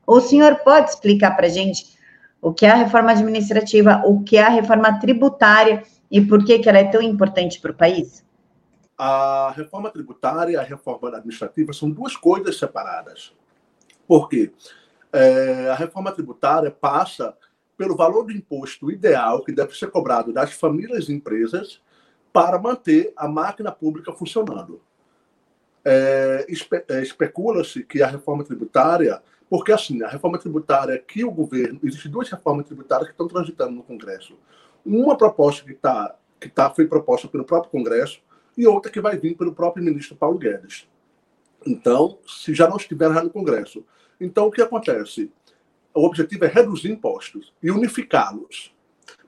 [0.07, 1.85] O senhor pode explicar para a gente
[2.41, 6.59] o que é a reforma administrativa, o que é a reforma tributária e por que,
[6.59, 8.25] que ela é tão importante para o país?
[8.97, 13.33] A reforma tributária e a reforma administrativa são duas coisas separadas.
[14.07, 14.51] Por quê?
[15.13, 17.35] É, a reforma tributária passa
[17.77, 21.81] pelo valor do imposto ideal que deve ser cobrado das famílias e empresas
[22.33, 24.81] para manter a máquina pública funcionando.
[25.83, 29.21] É, espe é, Especula-se que a reforma tributária
[29.51, 31.77] porque, assim, a reforma tributária que o governo.
[31.83, 34.37] Existem duas reformas tributárias que estão transitando no Congresso.
[34.85, 38.21] Uma proposta que, tá, que tá, foi proposta pelo próprio Congresso
[38.57, 40.87] e outra que vai vir pelo próprio ministro Paulo Guedes.
[41.67, 43.83] Então, se já não estiver já no Congresso.
[44.21, 45.29] Então, o que acontece?
[45.93, 48.73] O objetivo é reduzir impostos e unificá-los.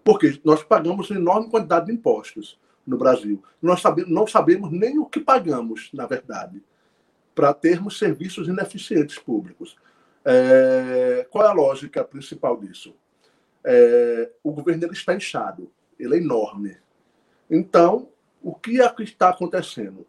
[0.06, 2.58] Porque nós pagamos uma enorme quantidade de impostos
[2.88, 3.44] no Brasil.
[3.62, 6.64] Nós sabemos, não sabemos nem o que pagamos, na verdade,
[7.36, 9.76] para termos serviços ineficientes públicos.
[10.26, 12.96] É, qual é a lógica principal disso?
[13.64, 16.78] É, o governo ele está inchado, ele é enorme.
[17.50, 18.10] Então,
[18.42, 20.06] o que é está acontecendo?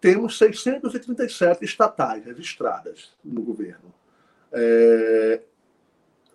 [0.00, 3.92] Temos 637 estatais registradas no governo.
[4.52, 5.42] É,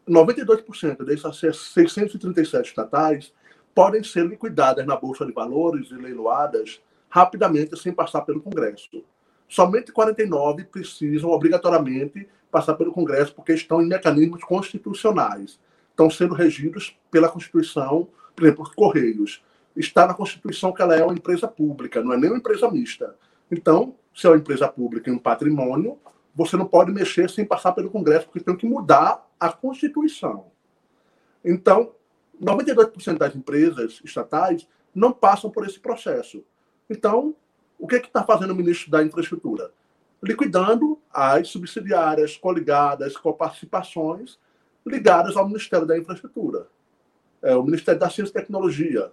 [0.07, 3.33] 92% dessas 637 estatais
[3.75, 9.03] podem ser liquidadas na Bolsa de Valores e leiloadas rapidamente sem passar pelo Congresso.
[9.49, 15.59] Somente 49 precisam obrigatoriamente passar pelo Congresso porque estão em mecanismos constitucionais.
[15.89, 19.43] Estão sendo regidos pela Constituição, por exemplo, os Correios.
[19.75, 23.15] Está na Constituição que ela é uma empresa pública, não é nem uma empresa mista.
[23.49, 25.97] Então, se é uma empresa pública e um patrimônio,
[26.35, 30.45] você não pode mexer sem passar pelo Congresso, porque tem que mudar a Constituição.
[31.43, 31.93] Então,
[32.39, 36.43] 92% das empresas estatais não passam por esse processo.
[36.87, 37.35] Então,
[37.79, 39.71] o que é está fazendo o ministro da Infraestrutura?
[40.21, 44.37] liquidando as subsidiárias, coligadas, coparticipações
[44.85, 46.67] ligadas ao Ministério da Infraestrutura.
[47.41, 49.11] É, o Ministério da Ciência e Tecnologia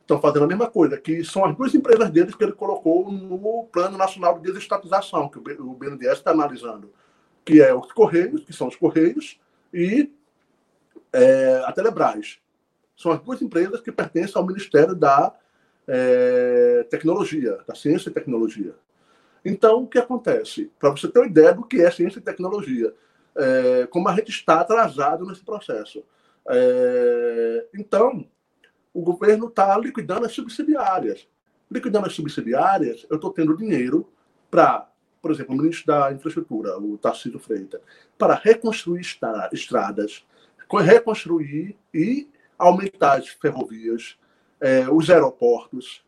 [0.00, 3.64] estão fazendo a mesma coisa, que são as duas empresas deles que ele colocou no
[3.70, 6.90] Plano Nacional de Desestatização, que o BNDES está analisando,
[7.44, 9.38] que é os Correios, que são os Correios,
[9.72, 10.10] e
[11.12, 12.38] é, a Telebrás.
[12.96, 15.34] São as duas empresas que pertencem ao Ministério da
[15.88, 18.74] é, Tecnologia, da Ciência e Tecnologia.
[19.44, 20.70] Então, o que acontece?
[20.78, 22.92] Para você ter uma ideia do que é ciência e tecnologia,
[23.34, 26.04] é, como a gente está atrasado nesse processo.
[26.46, 28.26] É, então,
[28.92, 31.26] o governo está liquidando as subsidiárias.
[31.70, 34.10] Liquidando as subsidiárias, eu estou tendo dinheiro
[34.50, 34.90] para,
[35.22, 37.80] por exemplo, o ministro da Infraestrutura, o Tarcísio Freitas,
[38.18, 39.00] para reconstruir
[39.52, 40.26] estradas,
[40.70, 42.28] reconstruir e
[42.58, 44.17] aumentar as ferrovias,
[44.60, 46.04] é, os aeroportos,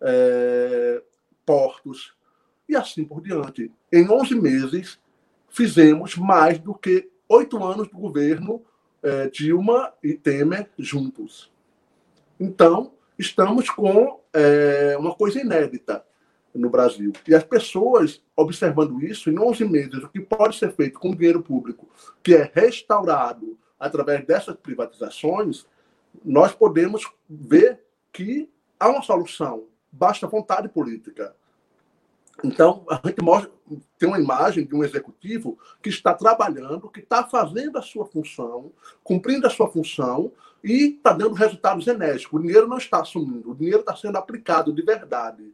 [0.00, 1.02] é,
[1.44, 2.14] portos,
[2.68, 3.72] e assim por diante.
[3.92, 4.98] Em 11 meses,
[5.48, 8.62] fizemos mais do que oito anos do governo
[9.02, 11.50] é, Dilma e Temer juntos.
[12.38, 16.04] Então, estamos com é, uma coisa inédita
[16.54, 17.12] no Brasil.
[17.26, 21.42] E as pessoas, observando isso, em 11 meses, o que pode ser feito com dinheiro
[21.42, 21.88] público,
[22.22, 25.66] que é restaurado através dessas privatizações,
[26.24, 27.80] nós podemos ver
[28.12, 29.66] que há uma solução.
[29.90, 31.34] Basta vontade política.
[32.44, 33.50] Então, a gente mostra,
[33.98, 38.72] tem uma imagem de um executivo que está trabalhando, que está fazendo a sua função,
[39.02, 40.32] cumprindo a sua função
[40.62, 42.38] e está dando resultados enérgicos.
[42.38, 45.52] O dinheiro não está sumindo, o dinheiro está sendo aplicado de verdade.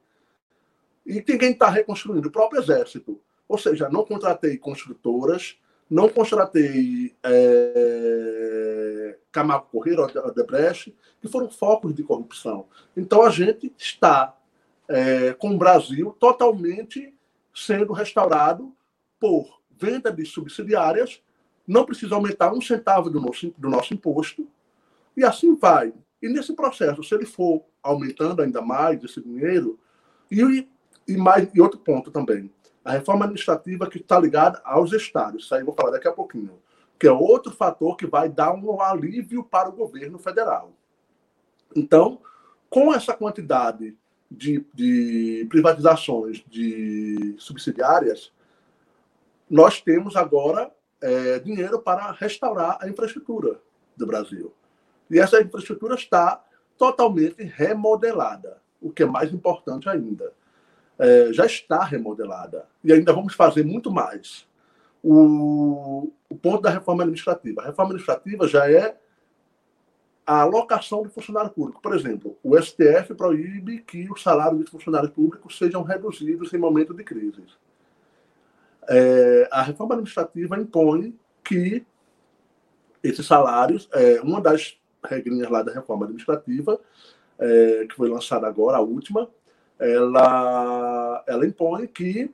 [1.06, 2.28] E quem está reconstruindo?
[2.28, 3.20] O próprio Exército.
[3.48, 5.58] Ou seja, não contratei construtoras,
[5.90, 12.66] não contratei é, Camargo Correia, Odebrecht, que foram focos de corrupção.
[12.96, 14.36] Então, a gente está
[14.88, 17.14] é, com o Brasil totalmente
[17.54, 18.72] sendo restaurado
[19.20, 21.20] por venda de subsidiárias,
[21.66, 24.46] não precisa aumentar um centavo do nosso, do nosso imposto,
[25.16, 25.92] e assim vai.
[26.20, 29.78] E nesse processo, se ele for aumentando ainda mais esse dinheiro,
[30.30, 30.68] e,
[31.06, 32.50] e, mais, e outro ponto também,
[32.84, 36.12] a reforma administrativa que está ligada aos estados, isso aí eu vou falar daqui a
[36.12, 36.58] pouquinho,
[36.98, 40.72] que é outro fator que vai dar um alívio para o governo federal.
[41.74, 42.20] Então,
[42.68, 43.96] com essa quantidade
[44.30, 48.32] de, de privatizações de subsidiárias,
[49.48, 50.70] nós temos agora
[51.00, 53.60] é, dinheiro para restaurar a infraestrutura
[53.96, 54.52] do Brasil.
[55.10, 56.42] E essa infraestrutura está
[56.76, 60.32] totalmente remodelada, o que é mais importante ainda.
[60.98, 64.46] É, já está remodelada e ainda vamos fazer muito mais.
[65.02, 67.62] O, o ponto da reforma administrativa.
[67.62, 68.96] A reforma administrativa já é
[70.26, 71.82] a alocação do funcionário público.
[71.82, 76.94] Por exemplo, o STF proíbe que os salários dos funcionários públicos sejam reduzidos em momento
[76.94, 77.42] de crise.
[78.88, 81.84] É, a reforma administrativa impõe que
[83.02, 86.80] esses salários, é, uma das regrinhas lá da reforma administrativa,
[87.38, 89.28] é, que foi lançada agora, a última,
[89.84, 92.30] ela, ela impõe que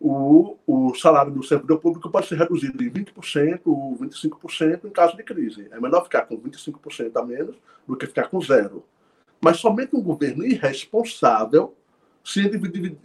[0.00, 5.16] o, o salário do servidor público pode ser reduzido em 20% ou 25% em caso
[5.16, 5.68] de crise.
[5.70, 8.82] É melhor ficar com 25% a menos do que ficar com zero.
[9.42, 11.74] Mas somente um governo irresponsável
[12.24, 12.40] se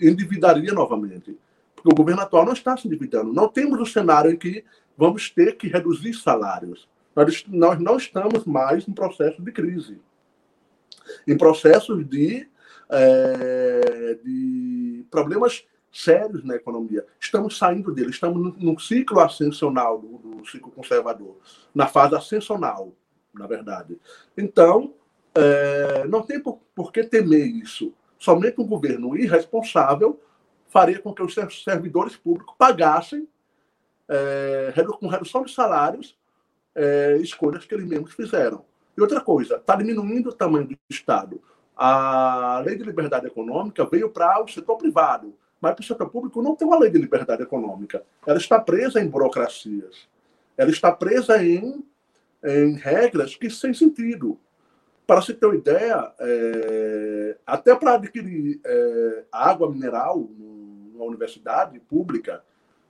[0.01, 1.37] endividaria novamente.
[1.75, 3.33] Porque o governo atual não está se endividando.
[3.33, 4.63] Não temos um cenário em que
[4.97, 6.87] vamos ter que reduzir salários.
[7.15, 9.99] Nós, nós não estamos mais em processo de crise.
[11.27, 12.47] Em processos de,
[12.89, 17.05] é, de problemas sérios na economia.
[17.19, 21.37] Estamos saindo dele, estamos num ciclo ascensional do, do ciclo conservador,
[21.73, 22.93] na fase ascensional,
[23.33, 23.97] na verdade.
[24.37, 24.93] Então,
[25.33, 27.93] é, não tem por, por, que temer isso.
[28.19, 30.19] Somente um governo irresponsável
[30.67, 31.33] faria com que os
[31.63, 33.27] servidores públicos pagassem,
[34.09, 36.17] é, com redução de salários,
[36.75, 38.65] é, escolhas que eles mesmos fizeram.
[38.97, 41.41] E outra coisa, está diminuindo o tamanho do Estado.
[41.75, 45.33] A lei de liberdade econômica veio para o setor privado
[45.65, 48.03] mas para o setor público não tem uma lei de liberdade econômica.
[48.25, 50.07] Ela está presa em burocracias.
[50.55, 51.83] Ela está presa em,
[52.43, 54.39] em regras que sem sentido.
[55.07, 62.43] Para se ter uma ideia, é, até para adquirir é, água mineral numa universidade pública,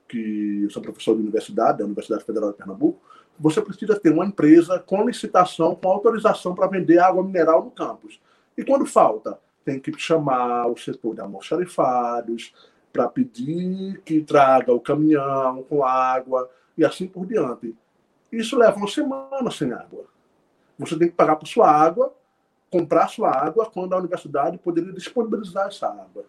[0.06, 3.00] que eu sou professor de universidade, da Universidade Federal de Pernambuco,
[3.38, 8.20] você precisa ter uma empresa com licitação, com autorização para vender água mineral no campus.
[8.56, 9.38] E quando falta?
[9.66, 12.54] tem que chamar o setor de almoxarifados
[12.92, 16.48] para pedir que traga o caminhão com água
[16.78, 17.76] e assim por diante.
[18.30, 20.04] Isso leva uma semana sem água.
[20.78, 22.14] Você tem que pagar por sua água,
[22.70, 26.24] comprar sua água, quando a universidade poderia disponibilizar essa água.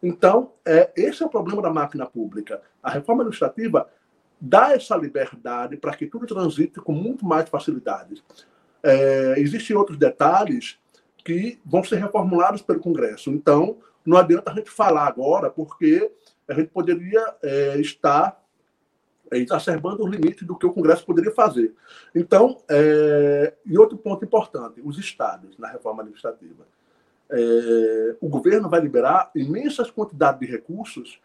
[0.00, 2.62] Então, é, esse é o problema da máquina pública.
[2.80, 3.88] A reforma administrativa
[4.40, 8.22] dá essa liberdade para que tudo transite com muito mais facilidade.
[8.82, 10.78] É, existem outros detalhes
[11.24, 13.30] que vão ser reformulados pelo Congresso.
[13.30, 16.12] Então, não adianta a gente falar agora, porque
[16.46, 18.38] a gente poderia é, estar
[19.30, 21.74] é, exacerbando os limites do que o Congresso poderia fazer.
[22.14, 26.66] Então, é, e outro ponto importante, os estados na reforma administrativa.
[27.30, 31.18] É, o governo vai liberar imensas quantidades de recursos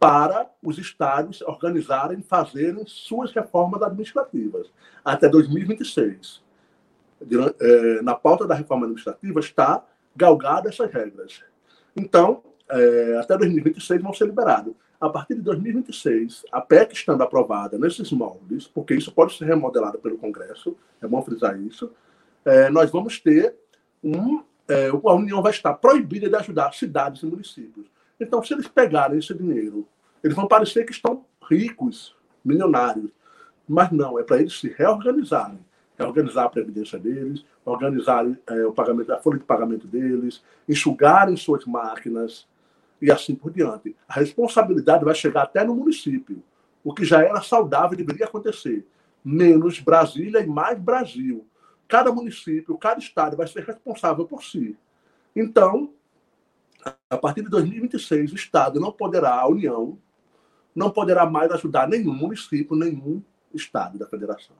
[0.00, 4.66] para os estados organizarem, fazerem suas reformas administrativas
[5.04, 6.43] até 2026
[7.60, 9.84] é, na pauta da reforma administrativa está
[10.14, 11.42] galgada essas regras.
[11.96, 14.74] Então, é, até 2026 vão ser liberados.
[15.00, 19.98] A partir de 2026, a PEC estando aprovada nesses moldes, porque isso pode ser remodelado
[19.98, 21.90] pelo Congresso, é bom frisar isso,
[22.44, 23.54] é, nós vamos ter
[24.02, 24.42] um.
[24.66, 27.86] A União vai estar proibida de ajudar cidades e municípios.
[28.18, 29.86] Então, se eles pegarem esse dinheiro,
[30.22, 33.10] eles vão parecer que estão ricos, milionários.
[33.68, 35.58] Mas não, é para eles se reorganizarem
[35.98, 41.36] é organizar a previdência deles, organizar é, o pagamento, a folha de pagamento deles, enxugarem
[41.36, 42.46] suas máquinas
[43.00, 43.94] e assim por diante.
[44.08, 46.42] A responsabilidade vai chegar até no município,
[46.82, 48.86] o que já era saudável deveria acontecer.
[49.24, 51.46] Menos Brasília e mais Brasil.
[51.86, 54.76] Cada município, cada estado vai ser responsável por si.
[55.34, 55.90] Então,
[57.08, 59.98] a partir de 2026, o Estado não poderá, a União,
[60.74, 63.22] não poderá mais ajudar nenhum município, nenhum
[63.54, 64.56] Estado da Federação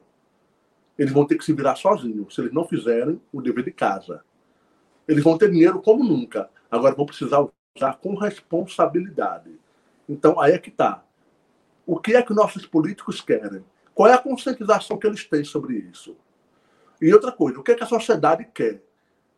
[0.99, 4.25] eles vão ter que se virar sozinhos, se eles não fizerem o dever de casa.
[5.07, 9.51] Eles vão ter dinheiro como nunca, agora vão precisar usar com responsabilidade.
[10.09, 11.05] Então, aí é que está.
[11.87, 13.65] O que é que nossos políticos querem?
[13.95, 16.17] Qual é a conscientização que eles têm sobre isso?
[17.01, 18.83] E outra coisa, o que é que a sociedade quer?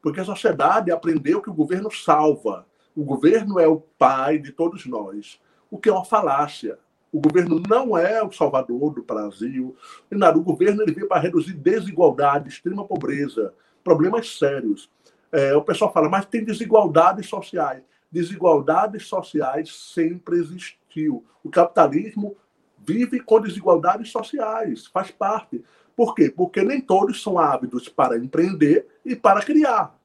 [0.00, 2.66] Porque a sociedade aprendeu que o governo salva.
[2.94, 5.40] O governo é o pai de todos nós,
[5.70, 6.78] o que é uma falácia.
[7.12, 9.76] O governo não é o salvador do Brasil.
[10.11, 10.38] Nada.
[10.38, 14.90] O governo ele veio para reduzir desigualdade, extrema pobreza, problemas sérios.
[15.32, 17.82] É, o pessoal fala, mas tem desigualdades sociais.
[18.11, 21.24] Desigualdades sociais sempre existiu.
[21.42, 22.36] O capitalismo
[22.78, 25.64] vive com desigualdades sociais, faz parte.
[25.94, 26.30] Por quê?
[26.30, 29.98] Porque nem todos são ávidos para empreender e para criar.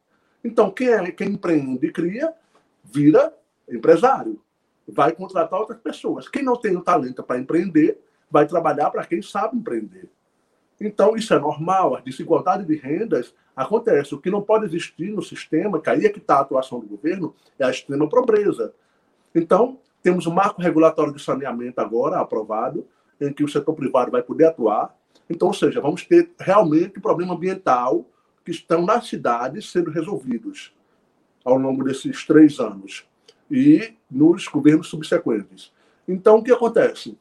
[0.44, 2.34] Então, quem, é, quem empreende e cria,
[2.84, 3.34] vira
[3.70, 4.42] empresário
[4.88, 6.28] vai contratar outras pessoas.
[6.28, 10.10] Quem não tem o talento para empreender, vai trabalhar para quem sabe empreender.
[10.80, 14.16] Então, isso é normal, a desigualdade de rendas acontece.
[14.16, 16.88] O que não pode existir no sistema, que aí é que está a atuação do
[16.88, 18.74] governo, é a extrema pobreza.
[19.36, 22.88] Então, temos o um marco regulatório de saneamento agora aprovado,
[23.20, 24.96] em que o setor privado vai poder atuar.
[25.30, 28.04] Então, ou seja, vamos ter realmente problema ambiental
[28.44, 30.74] que estão nas cidades sendo resolvidos
[31.46, 33.06] ao longo desses três anos
[33.52, 35.74] e nos governos subsequentes.
[36.08, 37.18] Então, o que acontece?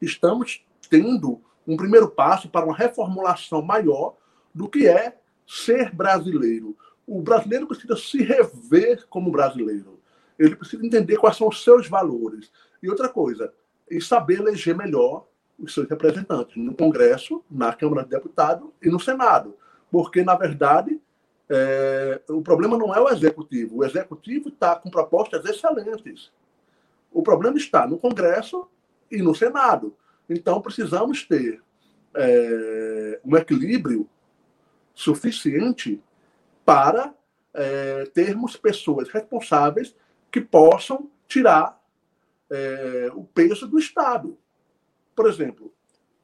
[0.00, 4.16] Estamos tendo um primeiro passo para uma reformulação maior
[4.54, 6.76] do que é ser brasileiro.
[7.06, 10.00] O brasileiro precisa se rever como brasileiro.
[10.38, 12.50] Ele precisa entender quais são os seus valores.
[12.82, 13.52] E outra coisa,
[13.90, 15.26] e saber eleger melhor
[15.58, 19.56] os seus representantes no Congresso, na Câmara de Deputados e no Senado.
[19.90, 21.00] Porque, na verdade,
[21.48, 23.78] é, o problema não é o executivo.
[23.78, 26.32] O executivo está com propostas excelentes.
[27.12, 28.68] O problema está no Congresso
[29.10, 29.96] e no Senado.
[30.28, 31.62] Então, precisamos ter
[32.14, 34.08] é, um equilíbrio
[34.94, 36.02] suficiente
[36.64, 37.14] para
[37.54, 39.94] é, termos pessoas responsáveis
[40.30, 41.80] que possam tirar
[42.50, 44.36] é, o peso do Estado.
[45.14, 45.72] Por exemplo,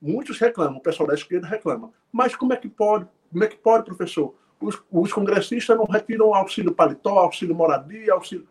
[0.00, 3.56] muitos reclamam, o pessoal da esquerda reclama, mas como é que pode, como é que
[3.56, 4.34] pode, professor?
[4.62, 8.46] Os, os congressistas não retiram auxílio paletó, auxílio moradia, auxílio.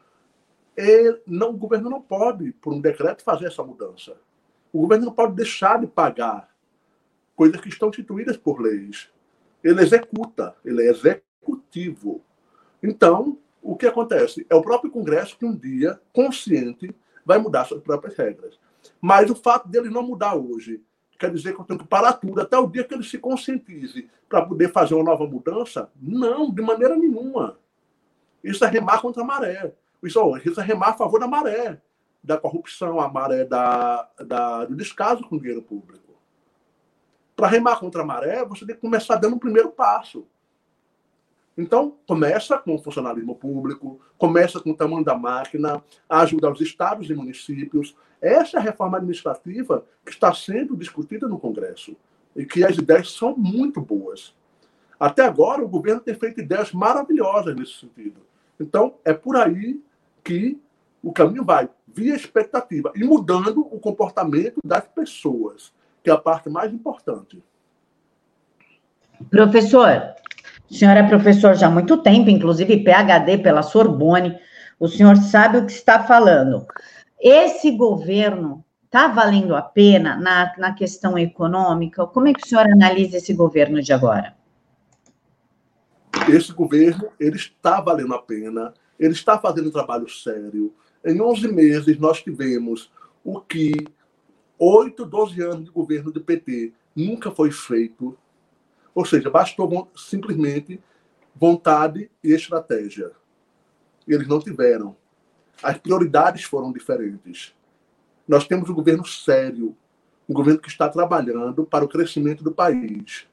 [0.76, 4.18] Ele, não, o governo não pode, por um decreto, fazer essa mudança.
[4.72, 6.50] O governo não pode deixar de pagar
[7.36, 9.10] coisas que estão instituídas por leis.
[9.64, 12.22] Ele executa, ele é executivo.
[12.82, 14.46] Então, o que acontece?
[14.50, 16.94] É o próprio Congresso que um dia, consciente,
[17.26, 18.60] vai mudar suas próprias regras.
[19.00, 20.82] Mas o fato dele não mudar hoje
[21.22, 24.10] quer dizer que eu tenho que parar tudo até o dia que ele se conscientize
[24.28, 25.90] para poder fazer uma nova mudança?
[26.02, 27.58] Não, de maneira nenhuma.
[28.44, 29.74] Isso é remar contra a maré.
[30.04, 31.80] Isso, isso é remar a favor da maré
[32.24, 36.14] da corrupção, a maré da, da, do descaso com o dinheiro público.
[37.36, 40.28] Para remar contra a maré, você tem que começar dando o um primeiro passo.
[41.58, 47.10] Então, começa com o funcionalismo público, começa com o tamanho da máquina, ajuda aos estados
[47.10, 47.96] e municípios.
[48.22, 51.96] Essa é a reforma administrativa que está sendo discutida no Congresso
[52.36, 54.34] e que as ideias são muito boas.
[55.00, 58.22] Até agora, o governo tem feito ideias maravilhosas nesse sentido.
[58.60, 59.82] Então, é por aí
[60.24, 60.60] que
[61.04, 65.74] o caminho vai via expectativa e mudando o comportamento das pessoas,
[66.04, 67.44] que é a parte mais importante.
[69.30, 70.16] Professor,
[70.72, 74.40] o senhor é professor já há muito tempo, inclusive PhD pela Sorbonne.
[74.80, 76.66] O senhor sabe o que está falando.
[77.20, 82.08] Esse governo está valendo a pena na, na questão econômica?
[82.08, 84.34] Como é que o senhor analisa esse governo de agora?
[86.30, 91.48] Esse governo ele está valendo a pena, ele está fazendo um trabalho sério, em 11
[91.50, 92.90] meses, nós tivemos
[93.24, 93.74] o que
[94.58, 98.18] 8, 12 anos de governo do PT nunca foi feito.
[98.94, 100.82] Ou seja, bastou simplesmente
[101.36, 103.12] vontade e estratégia.
[104.08, 104.96] E eles não tiveram.
[105.62, 107.54] As prioridades foram diferentes.
[108.28, 109.76] Nós temos um governo sério,
[110.28, 113.28] um governo que está trabalhando para o crescimento do país.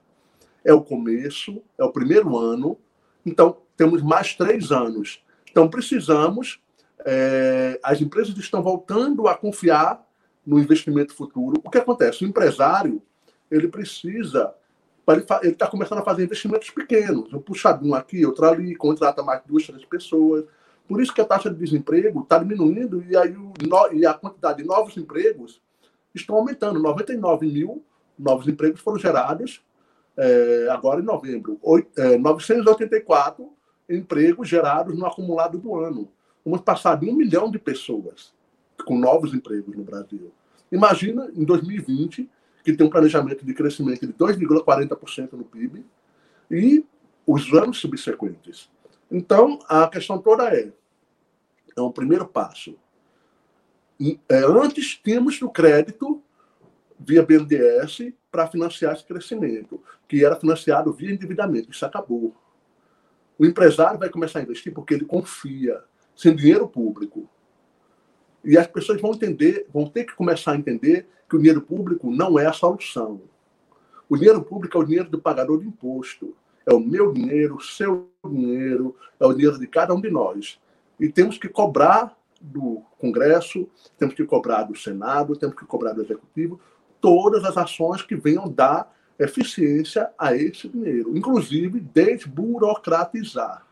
[0.65, 2.77] É o começo, é o primeiro ano,
[3.25, 5.23] então temos mais três anos.
[5.51, 6.61] Então precisamos
[7.05, 10.05] é, as empresas estão voltando a confiar
[10.47, 11.61] no investimento futuro.
[11.65, 12.25] O que acontece?
[12.25, 13.03] O empresário
[13.51, 14.55] ele precisa,
[15.13, 19.67] ele está começando a fazer investimentos pequenos, um puxadinho aqui, outro ali, contrata mais duas,
[19.67, 20.45] três pessoas.
[20.87, 23.53] Por isso que a taxa de desemprego está diminuindo e, aí o,
[23.93, 25.61] e a quantidade de novos empregos
[26.15, 26.81] estão aumentando.
[26.81, 27.85] 99 mil
[28.19, 29.63] novos empregos foram gerados
[30.17, 31.59] é, agora em novembro.
[31.63, 33.49] Oito, é, 984
[33.89, 36.11] empregos gerados no acumulado do ano
[36.45, 38.33] vamos passar de um milhão de pessoas
[38.87, 40.33] com novos empregos no Brasil.
[40.73, 42.29] Imagina em 2020,
[42.63, 45.85] que tem um planejamento de crescimento de 2,40% no PIB,
[46.51, 46.85] e
[47.27, 48.71] os anos subsequentes.
[49.11, 50.73] Então, a questão toda é:
[51.77, 52.77] é um primeiro passo.
[54.29, 56.23] É, antes tínhamos o crédito
[56.99, 61.71] via BNDES para financiar esse crescimento, que era financiado via endividamento.
[61.71, 62.35] Isso acabou.
[63.39, 65.83] O empresário vai começar a investir porque ele confia
[66.15, 67.29] sem dinheiro público.
[68.45, 72.11] E as pessoas vão entender, vão ter que começar a entender que o dinheiro público
[72.11, 73.20] não é a solução.
[74.09, 76.35] O dinheiro público é o dinheiro do pagador de imposto.
[76.64, 80.59] É o meu dinheiro, o seu dinheiro, é o dinheiro de cada um de nós.
[80.99, 83.68] E temos que cobrar do Congresso,
[83.99, 86.61] temos que cobrar do Senado, temos que cobrar do Executivo,
[87.01, 93.68] todas as ações que venham dar eficiência a esse dinheiro, inclusive desburocratizar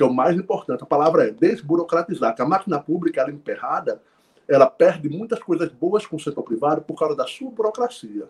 [0.00, 0.82] que é o mais importante.
[0.82, 4.00] A palavra é desburocratizar, que a máquina pública, ela é emperrada,
[4.50, 8.28] ela perde muitas coisas boas com o setor privado por causa da sua burocracia.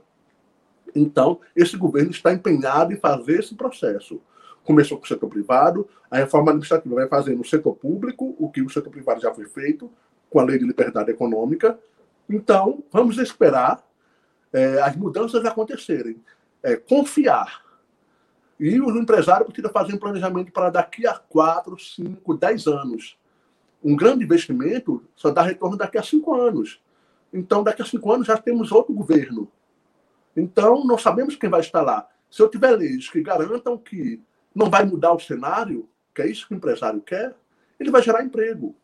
[0.94, 4.20] Então, esse governo está empenhado em fazer esse processo.
[4.62, 8.60] Começou com o setor privado, a reforma administrativa vai fazer no setor público o que
[8.60, 9.90] o setor privado já foi feito,
[10.28, 11.78] com a lei de liberdade econômica.
[12.28, 13.82] Então, vamos esperar
[14.52, 16.22] é, as mudanças acontecerem.
[16.62, 17.64] É, confiar.
[18.58, 23.19] E o empresário precisa fazer um planejamento para daqui a 4, 5, 10 anos.
[23.82, 26.80] Um grande investimento só dá retorno daqui a 5 anos.
[27.32, 29.50] Então, daqui a 5 anos já temos outro governo.
[30.36, 32.06] Então, não sabemos quem vai estar lá.
[32.30, 34.22] Se eu tiver leis que garantam que
[34.54, 37.34] não vai mudar o cenário, que é isso que o empresário quer,
[37.78, 38.74] ele vai gerar emprego.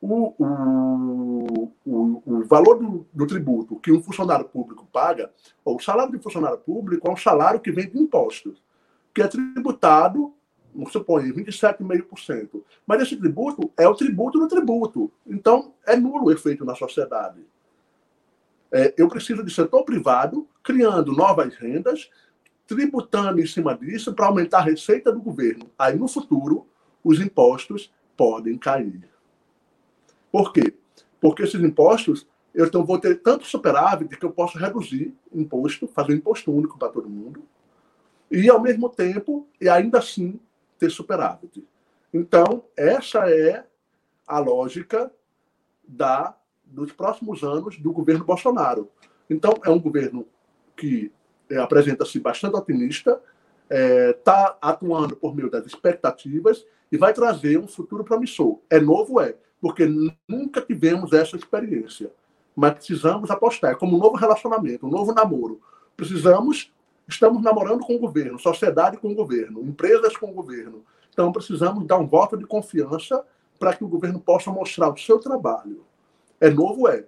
[0.00, 5.30] O, o, o, o valor do, do, tributo que um funcionário público paga,
[5.64, 8.62] ou o salário de funcionário público, é um salário que vem de impostos,
[9.14, 10.34] que é tributado,
[10.90, 12.62] supor, 27,5%.
[12.86, 15.10] Mas esse tributo é o tributo do tributo.
[15.26, 17.40] Então, é nulo o efeito na sociedade.
[18.72, 22.10] É, eu preciso de setor privado criando novas rendas
[22.66, 25.70] tributando em cima disso para aumentar a receita do governo.
[25.78, 26.66] Aí, no futuro,
[27.02, 29.08] os impostos podem cair.
[30.32, 30.74] Por quê?
[31.20, 36.12] Porque esses impostos, eu então vou ter tanto superávit que eu posso reduzir imposto, fazer
[36.12, 37.44] um imposto único para todo mundo,
[38.30, 40.40] e, ao mesmo tempo, e ainda assim,
[40.84, 41.66] ter superávit.
[42.12, 43.64] Então, essa é
[44.26, 45.10] a lógica
[45.86, 48.90] da dos próximos anos do governo Bolsonaro.
[49.28, 50.26] Então, é um governo
[50.76, 51.12] que
[51.48, 53.20] é, apresenta-se bastante otimista,
[53.70, 58.58] está é, tá atuando por meio das expectativas e vai trazer um futuro promissor.
[58.68, 59.86] É novo, é, porque
[60.28, 62.10] nunca tivemos essa experiência.
[62.56, 63.72] Mas precisamos apostar.
[63.72, 65.60] É como um novo relacionamento, um novo namoro.
[65.96, 66.72] Precisamos,
[67.08, 70.84] estamos namorando com o governo, sociedade com o governo, empresas com o governo.
[71.12, 73.24] Então precisamos dar um voto de confiança
[73.58, 75.84] para que o governo possa mostrar o seu trabalho.
[76.40, 77.06] É novo, é.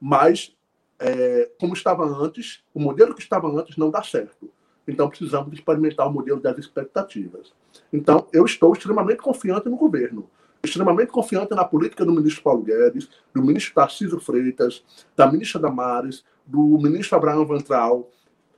[0.00, 0.56] Mas
[0.98, 4.50] é, como estava antes, o modelo que estava antes não dá certo.
[4.86, 7.52] Então, precisamos experimentar o modelo das expectativas.
[7.92, 10.30] Então, eu estou extremamente confiante no governo,
[10.64, 14.82] extremamente confiante na política do ministro Paulo Guedes, do ministro Tarcísio Freitas,
[15.14, 18.08] da ministra Damares, do ministro Abraão Vantral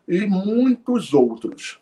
[0.07, 1.81] e muitos outros.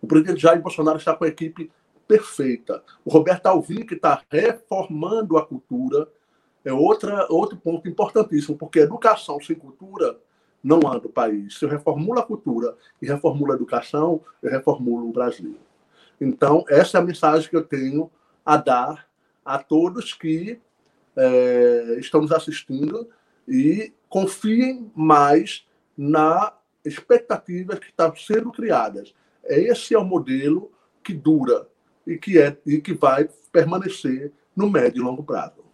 [0.00, 1.70] O presidente Jair Bolsonaro está com a equipe
[2.06, 2.82] perfeita.
[3.04, 6.08] O Roberto Alvim, que está reformando a cultura,
[6.64, 10.18] é outra, outro ponto importantíssimo, porque educação sem cultura
[10.62, 11.58] não anda o país.
[11.58, 15.56] Se eu reformulo a cultura e reformulo a educação, eu reformulo o Brasil.
[16.20, 18.10] Então, essa é a mensagem que eu tenho
[18.44, 19.08] a dar
[19.44, 20.60] a todos que
[21.16, 23.08] é, estão nos assistindo
[23.48, 25.66] e confiem mais
[25.96, 26.52] na
[26.84, 29.14] expectativas que estão sendo criadas.
[29.44, 30.70] Esse é o modelo
[31.02, 31.66] que dura
[32.06, 35.64] e que, é, e que vai permanecer no médio e longo prazo.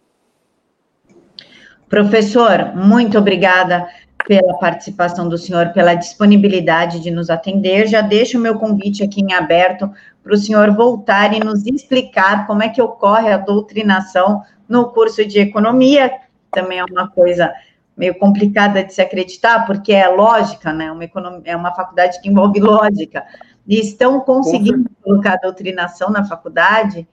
[1.89, 3.87] Professor, muito obrigada
[4.27, 7.87] pela participação do senhor, pela disponibilidade de nos atender.
[7.87, 9.89] Já deixo o meu convite aqui em aberto
[10.21, 15.25] para o senhor voltar e nos explicar como é que ocorre a doutrinação no curso
[15.25, 16.11] de economia.
[16.51, 17.53] Também é uma coisa
[17.97, 20.91] meio complicada de se acreditar, porque é lógica, né?
[20.91, 23.25] Uma economia, é uma faculdade que envolve lógica.
[23.67, 27.07] E estão conseguindo colocar a doutrinação na faculdade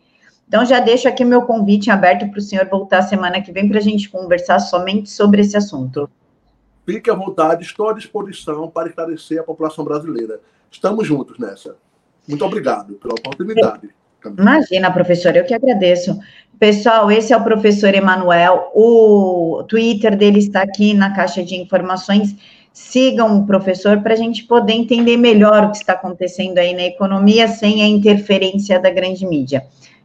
[0.47, 3.79] então, já deixo aqui meu convite aberto para o senhor voltar semana que vem para
[3.79, 6.09] a gente conversar somente sobre esse assunto.
[6.87, 10.41] Fique à vontade, estou à disposição para esclarecer a população brasileira.
[10.71, 11.77] Estamos juntos nessa.
[12.29, 13.89] Muito obrigado pela oportunidade.
[14.39, 16.19] Imagina, professor, eu que agradeço.
[16.59, 18.71] Pessoal, esse é o professor Emanuel.
[18.75, 22.35] O Twitter dele está aqui na caixa de informações.
[22.73, 26.83] Sigam o professor para a gente poder entender melhor o que está acontecendo aí na
[26.83, 29.65] economia sem a interferência da grande mídia.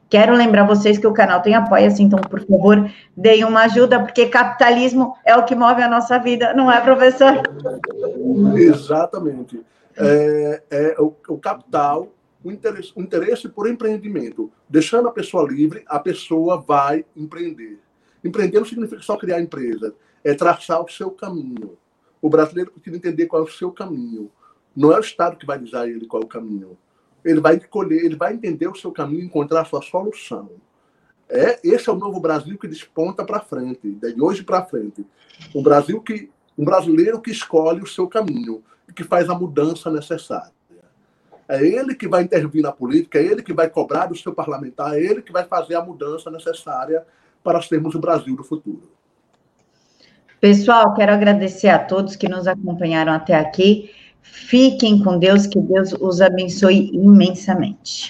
[0.10, 4.26] Quero lembrar vocês que o canal tem apoia-se, então, por favor, deem uma ajuda, porque
[4.26, 7.44] capitalismo é o que move a nossa vida, não é, professor?
[8.56, 9.62] Exatamente.
[9.96, 12.08] É, é o, o, capital,
[12.50, 14.52] o interesse, o interesse por empreendimento.
[14.68, 17.80] Deixando a pessoa livre, a pessoa vai empreender.
[18.24, 21.78] Empreender não significa só criar empresa, é traçar o seu caminho.
[22.22, 24.30] O brasileiro precisa entender qual é o seu caminho.
[24.76, 26.78] Não é o Estado que vai dizer a ele qual é o caminho
[27.24, 30.50] ele vai escolher, ele vai entender o seu caminho, encontrar a sua solução.
[31.28, 35.06] É, esse é o novo Brasil que desponta para frente, de hoje para frente.
[35.54, 39.90] Um Brasil que um brasileiro que escolhe o seu caminho e que faz a mudança
[39.90, 40.52] necessária.
[41.50, 44.94] É ele que vai intervir na política, é ele que vai cobrar do seu parlamentar,
[44.96, 47.04] é ele que vai fazer a mudança necessária
[47.44, 48.92] para termos o Brasil do futuro.
[50.40, 53.90] Pessoal, quero agradecer a todos que nos acompanharam até aqui.
[54.22, 58.10] Fiquem com Deus, que Deus os abençoe imensamente.